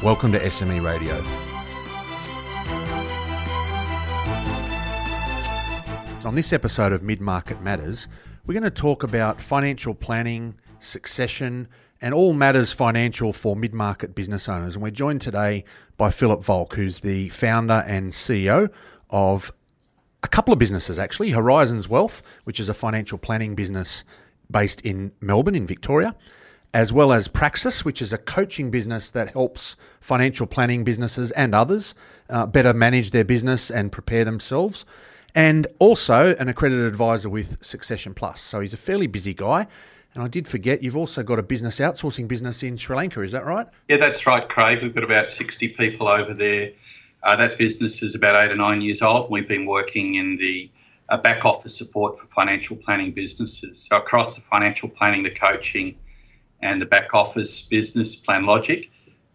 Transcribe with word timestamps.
Welcome 0.00 0.30
to 0.30 0.38
SME 0.38 0.80
Radio. 0.80 1.16
On 6.24 6.36
this 6.36 6.52
episode 6.52 6.92
of 6.92 7.02
Mid 7.02 7.20
Market 7.20 7.60
Matters, 7.62 8.06
we're 8.46 8.54
going 8.54 8.62
to 8.62 8.70
talk 8.70 9.02
about 9.02 9.40
financial 9.40 9.96
planning, 9.96 10.54
succession, 10.78 11.66
and 12.00 12.14
all 12.14 12.32
matters 12.32 12.72
financial 12.72 13.32
for 13.32 13.56
mid 13.56 13.74
market 13.74 14.14
business 14.14 14.48
owners. 14.48 14.76
And 14.76 14.84
we're 14.84 14.92
joined 14.92 15.20
today 15.20 15.64
by 15.96 16.10
Philip 16.10 16.44
Volk, 16.44 16.76
who's 16.76 17.00
the 17.00 17.30
founder 17.30 17.82
and 17.84 18.12
CEO 18.12 18.70
of 19.10 19.50
a 20.22 20.28
couple 20.28 20.52
of 20.52 20.60
businesses 20.60 20.96
actually 20.96 21.30
Horizons 21.30 21.88
Wealth, 21.88 22.22
which 22.44 22.60
is 22.60 22.68
a 22.68 22.74
financial 22.74 23.18
planning 23.18 23.56
business 23.56 24.04
based 24.48 24.80
in 24.82 25.10
Melbourne, 25.20 25.56
in 25.56 25.66
Victoria, 25.66 26.14
as 26.74 26.92
well 26.92 27.12
as 27.12 27.28
Praxis, 27.28 27.84
which 27.84 28.02
is 28.02 28.12
a 28.12 28.18
coaching 28.18 28.70
business 28.70 29.10
that 29.10 29.32
helps 29.32 29.76
financial 30.00 30.46
planning 30.46 30.84
businesses 30.84 31.30
and 31.32 31.54
others 31.54 31.94
uh, 32.28 32.46
better 32.46 32.74
manage 32.74 33.10
their 33.10 33.24
business 33.24 33.70
and 33.70 33.90
prepare 33.90 34.24
themselves. 34.24 34.84
And 35.34 35.66
also 35.78 36.34
an 36.36 36.48
accredited 36.48 36.86
advisor 36.86 37.28
with 37.28 37.62
Succession 37.64 38.14
Plus. 38.14 38.40
So 38.40 38.60
he's 38.60 38.72
a 38.72 38.78
fairly 38.78 39.06
busy 39.06 39.34
guy. 39.34 39.66
And 40.14 40.22
I 40.22 40.28
did 40.28 40.48
forget, 40.48 40.82
you've 40.82 40.96
also 40.96 41.22
got 41.22 41.38
a 41.38 41.42
business 41.42 41.78
outsourcing 41.78 42.26
business 42.26 42.62
in 42.62 42.76
Sri 42.76 42.96
Lanka, 42.96 43.22
is 43.22 43.32
that 43.32 43.44
right? 43.44 43.66
Yeah, 43.88 43.98
that's 43.98 44.26
right, 44.26 44.48
Craig. 44.48 44.82
We've 44.82 44.94
got 44.94 45.04
about 45.04 45.32
60 45.32 45.68
people 45.68 46.08
over 46.08 46.34
there. 46.34 46.72
Uh, 47.22 47.36
that 47.36 47.58
business 47.58 48.02
is 48.02 48.14
about 48.14 48.42
eight 48.42 48.50
or 48.50 48.56
nine 48.56 48.80
years 48.80 49.02
old. 49.02 49.30
We've 49.30 49.48
been 49.48 49.66
working 49.66 50.14
in 50.14 50.36
the 50.36 50.70
uh, 51.08 51.18
back 51.18 51.44
office 51.44 51.76
support 51.76 52.18
for 52.18 52.26
financial 52.34 52.76
planning 52.76 53.12
businesses. 53.12 53.86
So, 53.88 53.96
across 53.96 54.34
the 54.34 54.40
financial 54.42 54.88
planning, 54.88 55.22
the 55.22 55.30
coaching, 55.30 55.96
and 56.62 56.80
the 56.80 56.86
back 56.86 57.14
office 57.14 57.62
business 57.62 58.16
plan 58.16 58.46
logic, 58.46 58.90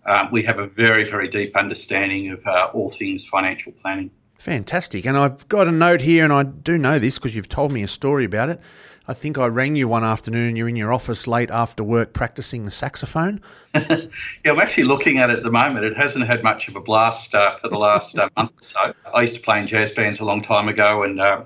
um, 0.06 0.30
we 0.32 0.44
have 0.44 0.60
a 0.60 0.68
very, 0.68 1.10
very 1.10 1.30
deep 1.30 1.56
understanding 1.56 2.32
of 2.32 2.46
uh, 2.46 2.70
all 2.74 2.92
things 2.92 3.26
financial 3.26 3.72
planning. 3.82 4.12
Fantastic. 4.38 5.06
And 5.06 5.16
I've 5.18 5.48
got 5.48 5.68
a 5.68 5.72
note 5.72 6.02
here, 6.02 6.24
and 6.24 6.34
I 6.34 6.44
do 6.44 6.78
know 6.78 7.00
this 7.00 7.18
because 7.18 7.36
you've 7.36 7.48
told 7.48 7.72
me 7.72 7.82
a 7.84 7.88
story 7.88 8.26
about 8.26 8.50
it. 8.50 8.60
I 9.08 9.14
think 9.14 9.38
I 9.38 9.48
rang 9.48 9.76
you 9.76 9.88
one 9.88 10.04
afternoon. 10.04 10.56
You're 10.56 10.70
in 10.70 10.78
your 10.78 10.94
office 10.94 11.28
late 11.28 11.52
after 11.52 11.84
work 11.84 12.14
practicing 12.14 12.64
the 12.64 12.72
saxophone. 12.72 13.42
yeah, 13.76 14.08
I'm 14.46 14.60
actually 14.60 14.86
looking 14.86 15.20
at 15.20 15.30
it 15.30 15.38
at 15.38 15.44
the 15.44 15.52
moment. 15.52 15.86
It 15.86 15.98
hasn't 15.98 16.26
had 16.26 16.42
much 16.42 16.70
of 16.70 16.78
a 16.78 16.80
blast 16.80 17.36
uh, 17.36 17.58
for 17.60 17.68
the 17.70 17.78
last 17.78 18.18
uh, 18.18 18.30
month 18.38 18.52
or 18.52 18.64
so. 18.64 18.94
I 19.14 19.22
used 19.22 19.36
to 19.36 19.42
play 19.42 19.60
in 19.60 19.68
jazz 19.68 19.92
bands 19.92 20.22
a 20.22 20.26
long 20.26 20.42
time 20.42 20.70
ago 20.70 21.04
and 21.04 21.20
uh, 21.20 21.44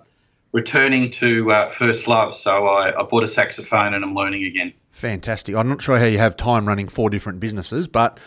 returning 0.58 1.12
to 1.12 1.52
uh, 1.52 1.72
first 1.78 2.08
love. 2.08 2.36
So 2.36 2.66
I, 2.66 3.00
I 3.00 3.04
bought 3.04 3.24
a 3.24 3.28
saxophone 3.28 3.94
and 3.94 4.04
I'm 4.04 4.16
learning 4.16 4.44
again. 4.44 4.74
Fantastic. 4.90 5.54
I'm 5.56 5.70
not 5.70 5.84
sure 5.84 6.00
how 6.00 6.06
you 6.06 6.18
have 6.18 6.36
time 6.36 6.68
running 6.68 6.88
four 6.88 7.12
different 7.12 7.40
businesses, 7.40 7.88
but 7.88 8.20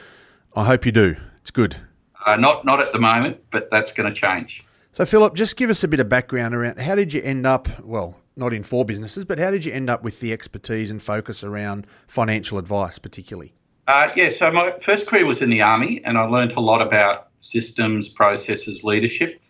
I 0.54 0.64
hope 0.64 0.86
you 0.86 0.92
do. 0.92 1.16
It's 1.40 1.50
good. 1.50 1.74
Uh, 2.24 2.36
not 2.36 2.64
not 2.64 2.80
at 2.80 2.92
the 2.92 3.00
moment, 3.00 3.38
but 3.50 3.68
that's 3.72 3.92
going 3.92 4.14
to 4.14 4.18
change. 4.18 4.62
So, 4.92 5.04
Philip, 5.04 5.34
just 5.34 5.56
give 5.56 5.70
us 5.70 5.82
a 5.82 5.88
bit 5.88 5.98
of 5.98 6.08
background 6.08 6.54
around 6.54 6.78
how 6.78 6.94
did 6.94 7.12
you 7.12 7.20
end 7.22 7.46
up, 7.46 7.68
well, 7.80 8.16
not 8.36 8.52
in 8.52 8.62
four 8.62 8.84
businesses, 8.84 9.24
but 9.24 9.40
how 9.40 9.50
did 9.50 9.64
you 9.64 9.72
end 9.72 9.90
up 9.90 10.04
with 10.04 10.20
the 10.20 10.32
expertise 10.32 10.88
and 10.90 11.02
focus 11.02 11.42
around 11.42 11.86
financial 12.06 12.58
advice, 12.58 12.98
particularly? 12.98 13.54
Uh, 13.88 14.08
yeah, 14.14 14.30
so 14.30 14.52
my 14.52 14.72
first 14.84 15.08
career 15.08 15.26
was 15.26 15.42
in 15.42 15.50
the 15.50 15.62
Army, 15.62 16.00
and 16.04 16.16
I 16.16 16.22
learned 16.22 16.52
a 16.52 16.60
lot 16.60 16.80
about 16.80 17.28
systems, 17.40 18.08
processes, 18.08 18.84
leadership. 18.84 19.40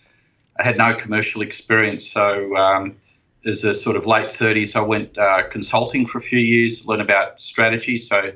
I 0.60 0.62
had 0.62 0.76
no 0.76 0.94
commercial 0.94 1.40
experience, 1.40 2.10
so 2.10 2.54
um, 2.54 2.96
as 3.46 3.64
a 3.64 3.74
sort 3.74 3.96
of 3.96 4.06
late 4.06 4.34
30s, 4.34 4.76
I 4.76 4.82
went 4.82 5.16
uh, 5.16 5.48
consulting 5.50 6.06
for 6.06 6.18
a 6.18 6.22
few 6.22 6.38
years, 6.38 6.84
learn 6.84 7.00
about 7.00 7.40
strategy. 7.40 7.98
So, 7.98 8.32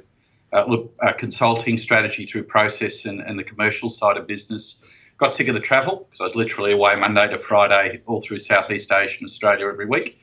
uh, 0.54 0.64
look, 0.66 0.94
uh, 1.02 1.12
consulting 1.18 1.76
strategy 1.76 2.24
through 2.24 2.44
process 2.44 3.04
and, 3.04 3.20
and, 3.20 3.38
the 3.38 3.44
commercial 3.44 3.90
side 3.90 4.16
of 4.16 4.26
business. 4.26 4.80
Got 5.18 5.34
sick 5.34 5.48
of 5.48 5.54
the 5.54 5.60
travel 5.60 6.08
because 6.08 6.20
I 6.22 6.24
was 6.24 6.34
literally 6.34 6.72
away 6.72 6.96
Monday 6.96 7.28
to 7.28 7.38
Friday 7.40 8.00
all 8.06 8.22
through 8.22 8.38
Southeast 8.38 8.90
Asia 8.90 9.18
and 9.20 9.28
Australia 9.28 9.66
every 9.66 9.86
week. 9.86 10.18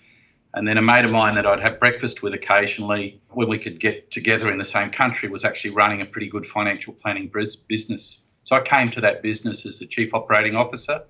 And 0.55 0.67
then 0.67 0.77
a 0.77 0.81
mate 0.81 1.05
of 1.05 1.11
mine 1.11 1.35
that 1.35 1.45
I'd 1.45 1.61
have 1.61 1.79
breakfast 1.79 2.23
with 2.23 2.33
occasionally 2.33 3.21
when 3.29 3.47
we 3.47 3.59
could 3.59 3.79
get 3.79 4.09
together 4.09 4.51
in 4.51 4.57
the 4.57 4.65
same 4.65 4.89
country 4.89 5.29
was 5.29 5.45
actually 5.45 5.71
running 5.71 6.01
a 6.01 6.05
pretty 6.05 6.29
good 6.29 6.47
financial 6.47 6.93
planning 6.93 7.31
business. 7.69 8.23
So 8.43 8.55
I 8.55 8.61
came 8.63 8.89
to 8.91 9.01
that 9.01 9.21
business 9.21 9.67
as 9.67 9.77
the 9.77 9.85
chief 9.85 10.15
operating 10.15 10.55
officer, 10.55 11.03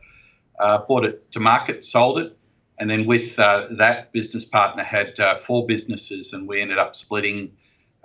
uh, 0.61 0.85
it 1.03 1.31
to 1.31 1.39
market, 1.39 1.83
sold 1.83 2.19
it, 2.19 2.37
and 2.79 2.89
then 2.89 3.05
with 3.05 3.37
uh, 3.37 3.67
that 3.77 4.11
business 4.11 4.45
partner 4.45 4.83
had 4.83 5.19
uh, 5.19 5.39
four 5.45 5.65
businesses, 5.65 6.33
and 6.33 6.47
we 6.47 6.61
ended 6.61 6.77
up 6.77 6.95
splitting 6.95 7.51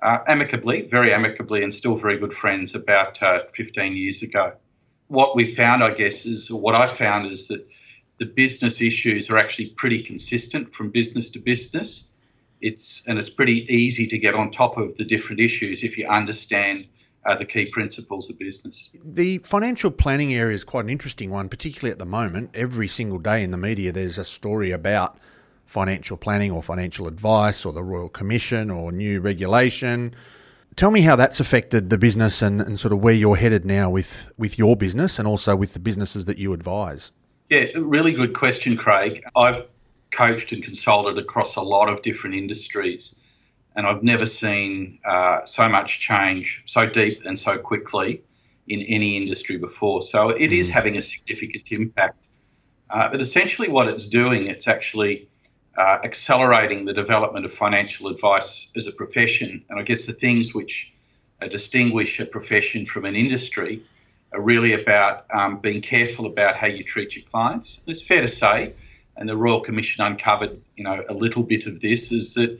uh, 0.02 0.18
amicably, 0.28 0.88
very 0.90 1.12
amicably, 1.12 1.62
and 1.62 1.72
still 1.72 1.96
very 1.96 2.18
good 2.18 2.34
friends 2.34 2.74
about 2.74 3.22
uh, 3.22 3.40
15 3.56 3.96
years 3.96 4.22
ago. 4.22 4.52
What 5.08 5.36
we 5.36 5.54
found, 5.54 5.82
I 5.82 5.94
guess, 5.94 6.26
is 6.26 6.50
what 6.50 6.74
I 6.74 6.96
found 6.96 7.32
is 7.32 7.48
that 7.48 7.66
the 8.18 8.26
business 8.26 8.80
issues 8.80 9.30
are 9.30 9.38
actually 9.38 9.70
pretty 9.76 10.02
consistent 10.02 10.74
from 10.74 10.90
business 10.90 11.30
to 11.30 11.38
business. 11.38 12.08
It's 12.60 13.02
and 13.06 13.18
it's 13.18 13.30
pretty 13.30 13.66
easy 13.68 14.06
to 14.08 14.18
get 14.18 14.34
on 14.34 14.50
top 14.50 14.78
of 14.78 14.96
the 14.96 15.04
different 15.04 15.40
issues 15.40 15.82
if 15.82 15.98
you 15.98 16.08
understand 16.08 16.86
are 17.26 17.38
the 17.38 17.44
key 17.44 17.66
principles 17.66 18.30
of 18.30 18.38
business. 18.38 18.90
The 19.04 19.38
financial 19.38 19.90
planning 19.90 20.32
area 20.32 20.54
is 20.54 20.64
quite 20.64 20.84
an 20.84 20.90
interesting 20.90 21.30
one, 21.30 21.48
particularly 21.48 21.92
at 21.92 21.98
the 21.98 22.06
moment. 22.06 22.50
Every 22.54 22.88
single 22.88 23.18
day 23.18 23.42
in 23.42 23.50
the 23.50 23.56
media, 23.56 23.92
there's 23.92 24.16
a 24.16 24.24
story 24.24 24.70
about 24.70 25.18
financial 25.66 26.16
planning 26.16 26.52
or 26.52 26.62
financial 26.62 27.08
advice 27.08 27.64
or 27.64 27.72
the 27.72 27.82
Royal 27.82 28.08
Commission 28.08 28.70
or 28.70 28.92
new 28.92 29.20
regulation. 29.20 30.14
Tell 30.76 30.92
me 30.92 31.00
how 31.00 31.16
that's 31.16 31.40
affected 31.40 31.90
the 31.90 31.98
business 31.98 32.42
and, 32.42 32.60
and 32.60 32.78
sort 32.78 32.92
of 32.92 33.00
where 33.00 33.14
you're 33.14 33.36
headed 33.36 33.64
now 33.64 33.90
with, 33.90 34.32
with 34.38 34.58
your 34.58 34.76
business 34.76 35.18
and 35.18 35.26
also 35.26 35.56
with 35.56 35.72
the 35.72 35.80
businesses 35.80 36.26
that 36.26 36.38
you 36.38 36.52
advise. 36.52 37.10
Yeah, 37.50 37.64
really 37.76 38.12
good 38.12 38.34
question, 38.34 38.76
Craig. 38.76 39.24
I've 39.34 39.64
coached 40.12 40.52
and 40.52 40.62
consulted 40.62 41.18
across 41.18 41.56
a 41.56 41.62
lot 41.62 41.88
of 41.88 42.02
different 42.02 42.36
industries 42.36 43.16
and 43.76 43.86
I've 43.86 44.02
never 44.02 44.26
seen 44.26 44.98
uh, 45.04 45.40
so 45.44 45.68
much 45.68 46.00
change 46.00 46.62
so 46.66 46.86
deep 46.86 47.22
and 47.24 47.38
so 47.38 47.58
quickly 47.58 48.22
in 48.68 48.80
any 48.82 49.16
industry 49.16 49.58
before. 49.58 50.02
So 50.02 50.30
it 50.30 50.52
is 50.52 50.68
mm. 50.68 50.72
having 50.72 50.96
a 50.96 51.02
significant 51.02 51.64
impact. 51.70 52.24
Uh, 52.90 53.08
but 53.10 53.20
essentially, 53.20 53.68
what 53.68 53.86
it's 53.88 54.08
doing, 54.08 54.46
it's 54.46 54.66
actually 54.66 55.28
uh, 55.76 55.98
accelerating 56.04 56.84
the 56.84 56.92
development 56.92 57.44
of 57.44 57.52
financial 57.54 58.08
advice 58.08 58.68
as 58.76 58.86
a 58.86 58.92
profession. 58.92 59.62
And 59.68 59.78
I 59.78 59.82
guess 59.82 60.04
the 60.04 60.14
things 60.14 60.54
which 60.54 60.92
uh, 61.42 61.48
distinguish 61.48 62.18
a 62.18 62.24
profession 62.24 62.86
from 62.86 63.04
an 63.04 63.14
industry 63.14 63.84
are 64.32 64.40
really 64.40 64.72
about 64.72 65.26
um, 65.34 65.58
being 65.58 65.82
careful 65.82 66.26
about 66.26 66.56
how 66.56 66.66
you 66.66 66.82
treat 66.82 67.14
your 67.14 67.24
clients. 67.30 67.80
It's 67.86 68.02
fair 68.02 68.22
to 68.22 68.28
say, 68.28 68.72
and 69.16 69.28
the 69.28 69.36
Royal 69.36 69.60
Commission 69.60 70.04
uncovered, 70.04 70.60
you 70.76 70.84
know, 70.84 71.04
a 71.08 71.14
little 71.14 71.42
bit 71.42 71.66
of 71.66 71.80
this, 71.80 72.10
is 72.10 72.34
that 72.34 72.58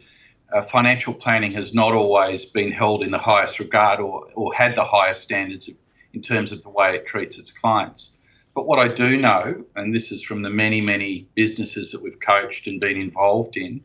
uh, 0.52 0.62
financial 0.70 1.12
planning 1.12 1.52
has 1.52 1.74
not 1.74 1.92
always 1.92 2.44
been 2.44 2.70
held 2.70 3.02
in 3.02 3.10
the 3.10 3.18
highest 3.18 3.58
regard 3.58 4.00
or, 4.00 4.28
or 4.34 4.54
had 4.54 4.76
the 4.76 4.84
highest 4.84 5.22
standards 5.22 5.68
in 6.12 6.22
terms 6.22 6.52
of 6.52 6.62
the 6.62 6.68
way 6.68 6.94
it 6.94 7.06
treats 7.06 7.38
its 7.38 7.50
clients. 7.50 8.12
But 8.54 8.66
what 8.66 8.78
I 8.78 8.88
do 8.88 9.18
know, 9.18 9.64
and 9.74 9.94
this 9.94 10.10
is 10.10 10.22
from 10.22 10.42
the 10.42 10.50
many, 10.50 10.80
many 10.80 11.28
businesses 11.34 11.90
that 11.90 12.02
we've 12.02 12.18
coached 12.20 12.66
and 12.66 12.80
been 12.80 12.96
involved 12.96 13.56
in, 13.56 13.82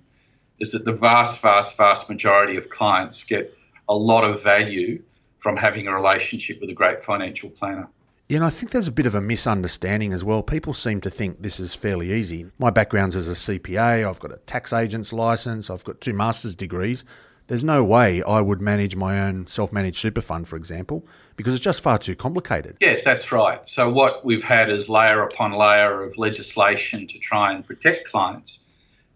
is 0.60 0.72
that 0.72 0.86
the 0.86 0.94
vast, 0.94 1.42
vast, 1.42 1.75
vast 1.75 2.08
majority 2.08 2.56
of 2.56 2.69
clients 2.69 3.24
get 3.24 3.54
a 3.90 3.94
lot 3.94 4.24
of 4.24 4.44
value 4.44 5.02
from 5.40 5.58
having 5.58 5.88
a 5.88 5.94
relationship 5.94 6.62
with 6.62 6.69
a 6.69 6.74
great 6.74 7.04
financial 7.04 7.50
planner. 7.50 7.90
Yeah, 8.31 8.38
and 8.38 8.45
I 8.45 8.50
think 8.50 8.72
there's 8.72 8.88
a 8.88 8.94
bit 8.94 9.06
of 9.06 9.13
a 9.13 9.19
misunderstanding 9.19 10.13
as 10.13 10.24
well. 10.24 10.42
People 10.42 10.74
seem 10.74 11.01
to 11.01 11.10
think 11.10 11.42
this 11.42 11.60
is 11.60 11.74
fairly 11.74 12.13
easy. 12.13 12.45
My 12.57 12.69
background's 12.69 13.18
as 13.18 13.28
a 13.28 13.33
CPA, 13.33 14.07
I've 14.07 14.22
got 14.22 14.31
a 14.31 14.38
tax 14.38 14.72
agent's 14.72 15.12
license, 15.12 15.69
I've 15.69 15.83
got 15.83 16.00
two 16.00 16.13
master's 16.13 16.56
degrees. 16.56 17.04
There's 17.48 17.66
no 17.66 17.83
way 17.83 18.24
I 18.24 18.39
would 18.39 18.62
manage 18.62 18.95
my 18.95 19.19
own 19.19 19.48
self 19.48 19.74
managed 19.74 19.98
super 19.98 20.22
fund, 20.22 20.48
for 20.48 20.56
example, 20.56 21.06
because 21.36 21.54
it's 21.54 21.63
just 21.63 21.81
far 21.81 21.98
too 21.98 22.16
complicated. 22.16 22.78
Yeah, 22.80 23.00
that's 23.04 23.33
right. 23.33 23.60
So, 23.66 23.89
what 23.89 24.24
we've 24.24 24.42
had 24.42 24.69
is 24.69 24.88
layer 24.88 25.24
upon 25.24 25.51
layer 25.51 26.01
of 26.01 26.18
legislation 26.18 27.10
to 27.10 27.19
try 27.19 27.51
and 27.54 27.68
protect 27.68 28.07
clients. 28.07 28.60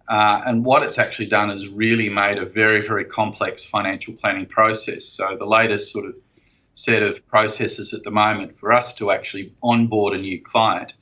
Uh, 0.09 0.41
and 0.45 0.65
what 0.65 0.83
it's 0.83 1.00
actually 1.00 1.27
done 1.27 1.51
is 1.51 1.69
really 1.69 2.09
made 2.09 2.38
a 2.38 2.45
very, 2.45 2.85
very 2.85 3.06
complex 3.06 3.63
financial 3.63 4.13
planning 4.15 4.45
process. 4.45 5.06
So, 5.06 5.38
the 5.39 5.45
latest 5.45 5.94
sort 5.94 6.06
of 6.06 6.15
set 6.75 7.01
of 7.01 7.25
processes 7.27 7.94
at 7.94 8.04
the 8.04 8.12
moment 8.12 8.60
for 8.60 8.72
us 8.72 8.94
to 8.95 9.12
actually 9.12 9.54
onboard 9.63 10.13
a 10.13 10.18
new 10.18 10.42
client. 10.44 10.94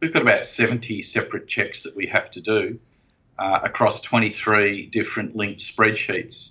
We've 0.00 0.12
got 0.12 0.22
about 0.22 0.46
70 0.46 1.02
separate 1.02 1.48
checks 1.48 1.82
that 1.82 1.94
we 1.96 2.06
have 2.06 2.30
to 2.32 2.40
do 2.40 2.78
uh, 3.38 3.60
across 3.64 4.00
23 4.02 4.86
different 4.86 5.36
linked 5.36 5.60
spreadsheets. 5.60 6.50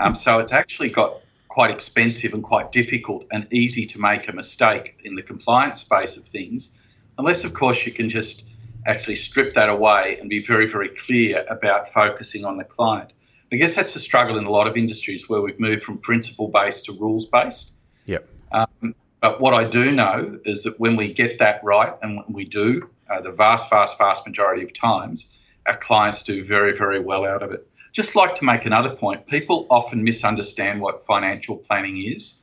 Um, 0.00 0.16
so 0.16 0.38
it's 0.38 0.52
actually 0.52 0.90
got 0.90 1.20
quite 1.48 1.70
expensive 1.70 2.32
and 2.32 2.42
quite 2.42 2.72
difficult 2.72 3.26
and 3.30 3.46
easy 3.52 3.86
to 3.86 4.00
make 4.00 4.28
a 4.28 4.32
mistake 4.32 4.98
in 5.04 5.14
the 5.14 5.22
compliance 5.22 5.80
space 5.82 6.16
of 6.16 6.24
things, 6.28 6.70
unless, 7.18 7.44
of 7.44 7.52
course, 7.52 7.84
you 7.84 7.92
can 7.92 8.08
just 8.08 8.44
actually 8.86 9.16
strip 9.16 9.54
that 9.54 9.68
away 9.68 10.16
and 10.20 10.30
be 10.30 10.44
very, 10.46 10.70
very 10.70 10.88
clear 11.06 11.44
about 11.50 11.92
focusing 11.92 12.44
on 12.44 12.56
the 12.56 12.64
client. 12.64 13.12
I 13.52 13.56
guess 13.56 13.74
that's 13.74 13.92
the 13.92 14.00
struggle 14.00 14.38
in 14.38 14.44
a 14.44 14.50
lot 14.50 14.66
of 14.66 14.76
industries 14.76 15.28
where 15.28 15.42
we've 15.42 15.60
moved 15.60 15.82
from 15.82 15.98
principle 15.98 16.48
based 16.48 16.86
to 16.86 16.92
rules 16.92 17.26
based. 17.30 17.72
Yep. 18.06 18.28
Um, 18.52 18.94
but 19.20 19.40
what 19.40 19.54
I 19.54 19.64
do 19.64 19.92
know 19.92 20.38
is 20.44 20.62
that 20.64 20.78
when 20.80 20.96
we 20.96 21.12
get 21.12 21.38
that 21.38 21.62
right, 21.62 21.94
and 22.02 22.20
we 22.28 22.44
do, 22.44 22.88
uh, 23.08 23.20
the 23.20 23.30
vast, 23.30 23.70
vast, 23.70 23.96
vast 23.98 24.26
majority 24.26 24.64
of 24.64 24.74
times, 24.74 25.28
our 25.66 25.78
clients 25.78 26.22
do 26.22 26.44
very, 26.44 26.76
very 26.76 27.00
well 27.00 27.24
out 27.24 27.42
of 27.42 27.52
it. 27.52 27.68
Just 27.92 28.16
like 28.16 28.36
to 28.38 28.44
make 28.44 28.64
another 28.64 28.96
point 28.96 29.26
people 29.26 29.66
often 29.70 30.02
misunderstand 30.02 30.80
what 30.80 31.06
financial 31.06 31.56
planning 31.56 32.02
is, 32.16 32.38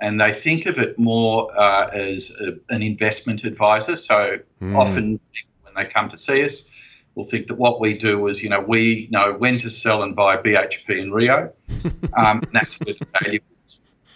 and 0.00 0.20
they 0.20 0.40
think 0.42 0.66
of 0.66 0.78
it 0.78 0.98
more 0.98 1.56
uh, 1.58 1.88
as 1.88 2.30
a, 2.40 2.74
an 2.74 2.82
investment 2.82 3.44
advisor. 3.44 3.96
So 3.96 4.38
mm. 4.60 4.76
often 4.76 5.18
when 5.62 5.74
they 5.74 5.90
come 5.90 6.10
to 6.10 6.18
see 6.18 6.44
us, 6.44 6.64
will 7.14 7.24
think 7.24 7.46
that 7.48 7.54
what 7.54 7.80
we 7.80 7.98
do 7.98 8.26
is, 8.28 8.42
you 8.42 8.48
know, 8.48 8.60
we 8.60 9.08
know 9.10 9.32
when 9.32 9.60
to 9.60 9.70
sell 9.70 10.02
and 10.02 10.14
buy 10.14 10.36
BHP 10.36 11.00
and 11.00 11.12
Rio. 11.12 11.52
Um, 12.14 12.42
and 12.42 12.52
that's 12.52 12.78
the 12.78 12.94
value 13.22 13.40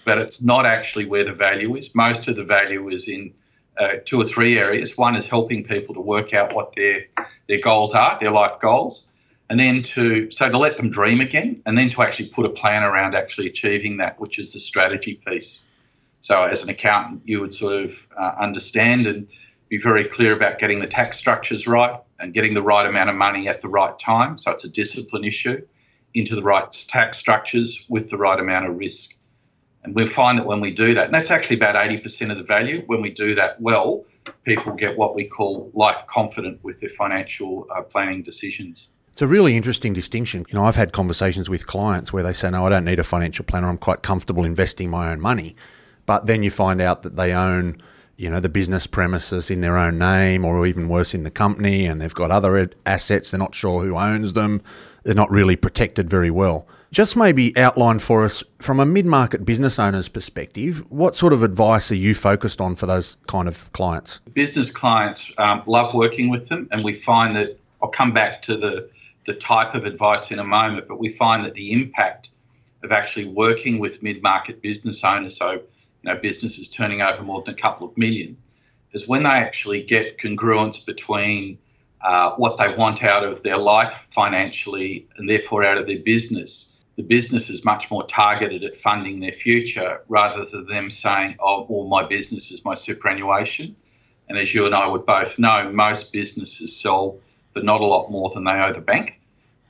But 0.06 0.18
it's 0.18 0.40
not 0.40 0.64
actually 0.64 1.04
where 1.04 1.24
the 1.24 1.32
value 1.32 1.76
is. 1.76 1.94
Most 1.94 2.28
of 2.28 2.36
the 2.36 2.44
value 2.44 2.88
is 2.88 3.08
in 3.08 3.34
uh, 3.78 3.96
two 4.06 4.20
or 4.20 4.26
three 4.26 4.56
areas. 4.56 4.96
One 4.96 5.16
is 5.16 5.26
helping 5.26 5.64
people 5.64 5.94
to 5.96 6.00
work 6.00 6.32
out 6.32 6.54
what 6.54 6.72
their 6.76 7.04
their 7.48 7.60
goals 7.60 7.92
are, 7.92 8.18
their 8.18 8.30
life 8.30 8.58
goals, 8.62 9.08
and 9.50 9.60
then 9.60 9.82
to 9.94 10.30
so 10.30 10.48
to 10.48 10.58
let 10.58 10.76
them 10.76 10.90
dream 10.90 11.20
again, 11.20 11.60
and 11.66 11.76
then 11.76 11.90
to 11.90 12.02
actually 12.02 12.28
put 12.28 12.46
a 12.46 12.50
plan 12.50 12.84
around 12.84 13.14
actually 13.14 13.48
achieving 13.48 13.98
that, 13.98 14.18
which 14.18 14.38
is 14.38 14.52
the 14.52 14.60
strategy 14.60 15.20
piece. 15.26 15.64
So 16.22 16.44
as 16.44 16.62
an 16.62 16.68
accountant, 16.68 17.22
you 17.24 17.40
would 17.40 17.54
sort 17.54 17.84
of 17.84 17.90
uh, 18.18 18.32
understand 18.40 19.06
and 19.06 19.26
be 19.68 19.78
very 19.78 20.04
clear 20.04 20.34
about 20.34 20.58
getting 20.58 20.80
the 20.80 20.86
tax 20.86 21.18
structures 21.18 21.66
right 21.66 22.00
and 22.20 22.32
getting 22.32 22.54
the 22.54 22.62
right 22.62 22.86
amount 22.86 23.10
of 23.10 23.16
money 23.16 23.48
at 23.48 23.60
the 23.60 23.68
right 23.68 23.98
time. 23.98 24.38
So 24.38 24.52
it's 24.52 24.64
a 24.64 24.68
discipline 24.68 25.24
issue 25.24 25.60
into 26.14 26.34
the 26.34 26.42
right 26.42 26.72
tax 26.88 27.18
structures 27.18 27.84
with 27.88 28.08
the 28.10 28.16
right 28.16 28.40
amount 28.40 28.66
of 28.66 28.78
risk. 28.78 29.15
And 29.86 29.94
we 29.94 30.12
find 30.12 30.36
that 30.38 30.46
when 30.46 30.60
we 30.60 30.72
do 30.72 30.94
that, 30.94 31.06
and 31.06 31.14
that's 31.14 31.30
actually 31.30 31.56
about 31.56 31.76
80% 31.76 32.32
of 32.32 32.38
the 32.38 32.42
value, 32.42 32.82
when 32.86 33.00
we 33.00 33.10
do 33.10 33.36
that 33.36 33.60
well, 33.60 34.04
people 34.44 34.72
get 34.72 34.98
what 34.98 35.14
we 35.14 35.28
call 35.28 35.70
life 35.74 35.96
confident 36.08 36.58
with 36.64 36.80
their 36.80 36.90
financial 36.98 37.68
uh, 37.74 37.82
planning 37.82 38.24
decisions. 38.24 38.88
It's 39.12 39.22
a 39.22 39.28
really 39.28 39.56
interesting 39.56 39.92
distinction. 39.92 40.44
You 40.48 40.54
know, 40.58 40.64
I've 40.64 40.74
had 40.74 40.92
conversations 40.92 41.48
with 41.48 41.68
clients 41.68 42.12
where 42.12 42.24
they 42.24 42.32
say, 42.32 42.50
no, 42.50 42.66
I 42.66 42.68
don't 42.68 42.84
need 42.84 42.98
a 42.98 43.04
financial 43.04 43.44
planner. 43.44 43.68
I'm 43.68 43.78
quite 43.78 44.02
comfortable 44.02 44.44
investing 44.44 44.90
my 44.90 45.12
own 45.12 45.20
money. 45.20 45.54
But 46.04 46.26
then 46.26 46.42
you 46.42 46.50
find 46.50 46.80
out 46.80 47.02
that 47.04 47.14
they 47.14 47.32
own 47.32 47.80
you 48.16 48.30
know 48.30 48.40
the 48.40 48.48
business 48.48 48.86
premises 48.86 49.50
in 49.50 49.60
their 49.60 49.76
own 49.76 49.98
name 49.98 50.44
or 50.44 50.66
even 50.66 50.88
worse 50.88 51.12
in 51.14 51.22
the 51.22 51.30
company 51.30 51.84
and 51.84 52.00
they've 52.00 52.14
got 52.14 52.30
other 52.30 52.70
assets 52.86 53.30
they're 53.30 53.38
not 53.38 53.54
sure 53.54 53.84
who 53.84 53.94
owns 53.94 54.32
them 54.32 54.62
they're 55.02 55.14
not 55.14 55.30
really 55.30 55.54
protected 55.54 56.08
very 56.08 56.30
well 56.30 56.66
just 56.96 57.14
maybe 57.14 57.54
outline 57.58 57.98
for 57.98 58.24
us 58.24 58.42
from 58.58 58.80
a 58.80 58.86
mid-market 58.86 59.44
business 59.44 59.78
owner's 59.78 60.08
perspective 60.08 60.82
what 60.90 61.14
sort 61.14 61.34
of 61.34 61.42
advice 61.42 61.90
are 61.90 61.96
you 62.06 62.14
focused 62.14 62.58
on 62.58 62.74
for 62.74 62.86
those 62.86 63.18
kind 63.26 63.46
of 63.46 63.70
clients 63.74 64.20
business 64.32 64.70
clients 64.70 65.30
um, 65.36 65.62
love 65.66 65.94
working 65.94 66.30
with 66.30 66.48
them 66.48 66.66
and 66.72 66.82
we 66.82 67.02
find 67.02 67.36
that 67.36 67.58
i'll 67.82 67.90
come 67.90 68.14
back 68.14 68.40
to 68.40 68.56
the 68.56 68.88
the 69.26 69.34
type 69.34 69.74
of 69.74 69.84
advice 69.84 70.30
in 70.30 70.38
a 70.38 70.44
moment 70.44 70.88
but 70.88 70.98
we 70.98 71.14
find 71.18 71.44
that 71.44 71.52
the 71.52 71.70
impact 71.70 72.30
of 72.82 72.90
actually 72.90 73.26
working 73.26 73.78
with 73.78 74.02
mid-market 74.02 74.62
business 74.62 75.04
owners 75.04 75.36
so 75.36 75.60
you 76.06 76.14
know, 76.14 76.18
businesses 76.20 76.70
turning 76.70 77.02
over 77.02 77.22
more 77.22 77.42
than 77.44 77.54
a 77.54 77.60
couple 77.60 77.86
of 77.86 77.96
million, 77.98 78.36
is 78.92 79.08
when 79.08 79.24
they 79.24 79.28
actually 79.28 79.82
get 79.82 80.18
congruence 80.18 80.86
between 80.86 81.58
uh, 82.02 82.30
what 82.36 82.56
they 82.56 82.74
want 82.74 83.02
out 83.02 83.24
of 83.24 83.42
their 83.42 83.58
life 83.58 83.92
financially 84.14 85.08
and 85.16 85.28
therefore 85.28 85.64
out 85.64 85.76
of 85.76 85.86
their 85.86 85.98
business. 85.98 86.75
The 86.96 87.02
business 87.02 87.50
is 87.50 87.64
much 87.64 87.90
more 87.90 88.06
targeted 88.06 88.64
at 88.64 88.80
funding 88.80 89.20
their 89.20 89.32
future 89.32 90.00
rather 90.08 90.46
than 90.46 90.66
them 90.66 90.90
saying, 90.90 91.36
oh, 91.40 91.66
well, 91.68 91.86
my 91.86 92.08
business 92.08 92.50
is 92.50 92.64
my 92.64 92.74
superannuation. 92.74 93.76
And 94.28 94.38
as 94.38 94.54
you 94.54 94.64
and 94.64 94.74
I 94.74 94.86
would 94.86 95.04
both 95.04 95.38
know, 95.38 95.70
most 95.72 96.10
businesses 96.10 96.74
sell 96.74 97.18
for 97.52 97.62
not 97.62 97.82
a 97.82 97.84
lot 97.84 98.10
more 98.10 98.30
than 98.34 98.44
they 98.44 98.52
owe 98.52 98.72
the 98.72 98.80
bank. 98.80 99.20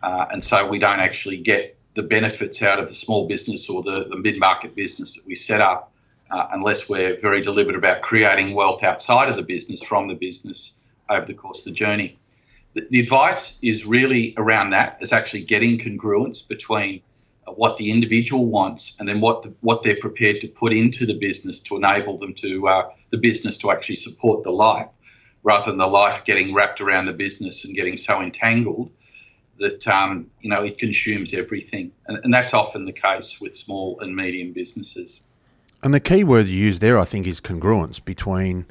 Uh, 0.03 0.27
and 0.31 0.45
so 0.45 0.67
we 0.67 0.79
don't 0.79 1.01
actually 1.01 1.39
get 1.39 1.77
the 1.97 2.03
benefits 2.03 2.63
out 2.63 2.79
of 2.79 2.89
the 2.89 2.95
small 2.95 3.27
business 3.27 3.69
or 3.69 3.83
the, 3.83 4.07
the 4.09 4.17
mid 4.17 4.39
market 4.39 4.77
business 4.77 5.15
that 5.15 5.27
we 5.27 5.35
set 5.35 5.61
up 5.61 5.93
uh, 6.31 6.47
unless 6.53 6.89
we're 6.89 7.21
very 7.21 7.43
deliberate 7.43 7.77
about 7.77 8.03
creating 8.03 8.55
wealth 8.55 8.83
outside 8.85 9.29
of 9.29 9.37
the 9.37 9.43
business 9.43 9.83
from 9.83 10.07
the 10.07 10.15
business 10.15 10.75
over 11.11 11.27
the 11.27 11.35
course 11.35 11.61
of 11.61 11.65
the 11.65 11.73
journey. 11.73 12.19
The, 12.75 12.83
the 12.91 13.01
advice 13.01 13.59
is 13.63 13.85
really 13.85 14.35
around 14.37 14.71
that, 14.71 14.99
is 15.01 15.13
actually 15.13 15.45
getting 15.45 15.79
congruence 15.79 16.47
between 16.47 17.03
what 17.55 17.77
the 17.79 17.91
individual 17.91 18.47
wants 18.47 18.97
and 18.99 19.09
then 19.09 19.21
what 19.21 19.43
the, 19.43 19.53
what 19.61 19.83
they're 19.83 20.01
prepared 20.01 20.41
to 20.41 20.49
put 20.49 20.73
into 20.73 21.07
the 21.07 21.15
business 21.15 21.61
to 21.61 21.77
enable 21.77 22.19
them 22.19 22.35
to 22.35 22.69
uh, 22.69 22.91
the 23.11 23.19
business 23.19 23.57
to 23.59 23.71
actually 23.71 23.97
support 23.97 24.43
the 24.43 24.51
life, 24.51 24.89
rather 25.43 25.71
than 25.71 25.79
the 25.79 25.87
life 25.87 26.25
getting 26.25 26.53
wrapped 26.53 26.81
around 26.81 27.07
the 27.07 27.13
business 27.13 27.65
and 27.65 27.75
getting 27.75 27.97
so 27.97 28.21
entangled 28.21 28.91
that 29.59 29.87
um, 29.89 30.27
you 30.41 30.51
know 30.51 30.63
it 30.63 30.79
consumes 30.79 31.33
everything, 31.33 31.93
and, 32.09 32.19
and 32.25 32.35
that's 32.35 32.53
often 32.53 32.85
the 32.85 32.93
case 32.93 33.41
with 33.41 33.57
small 33.57 33.99
and 34.01 34.15
medium 34.15 34.53
businesses. 34.53 35.21
And 35.83 35.95
the 35.95 36.01
key 36.01 36.25
word 36.25 36.47
you 36.47 36.59
use 36.59 36.81
there, 36.81 36.99
I 36.99 37.05
think, 37.05 37.27
is 37.27 37.41
congruence 37.41 38.05
between 38.05 38.67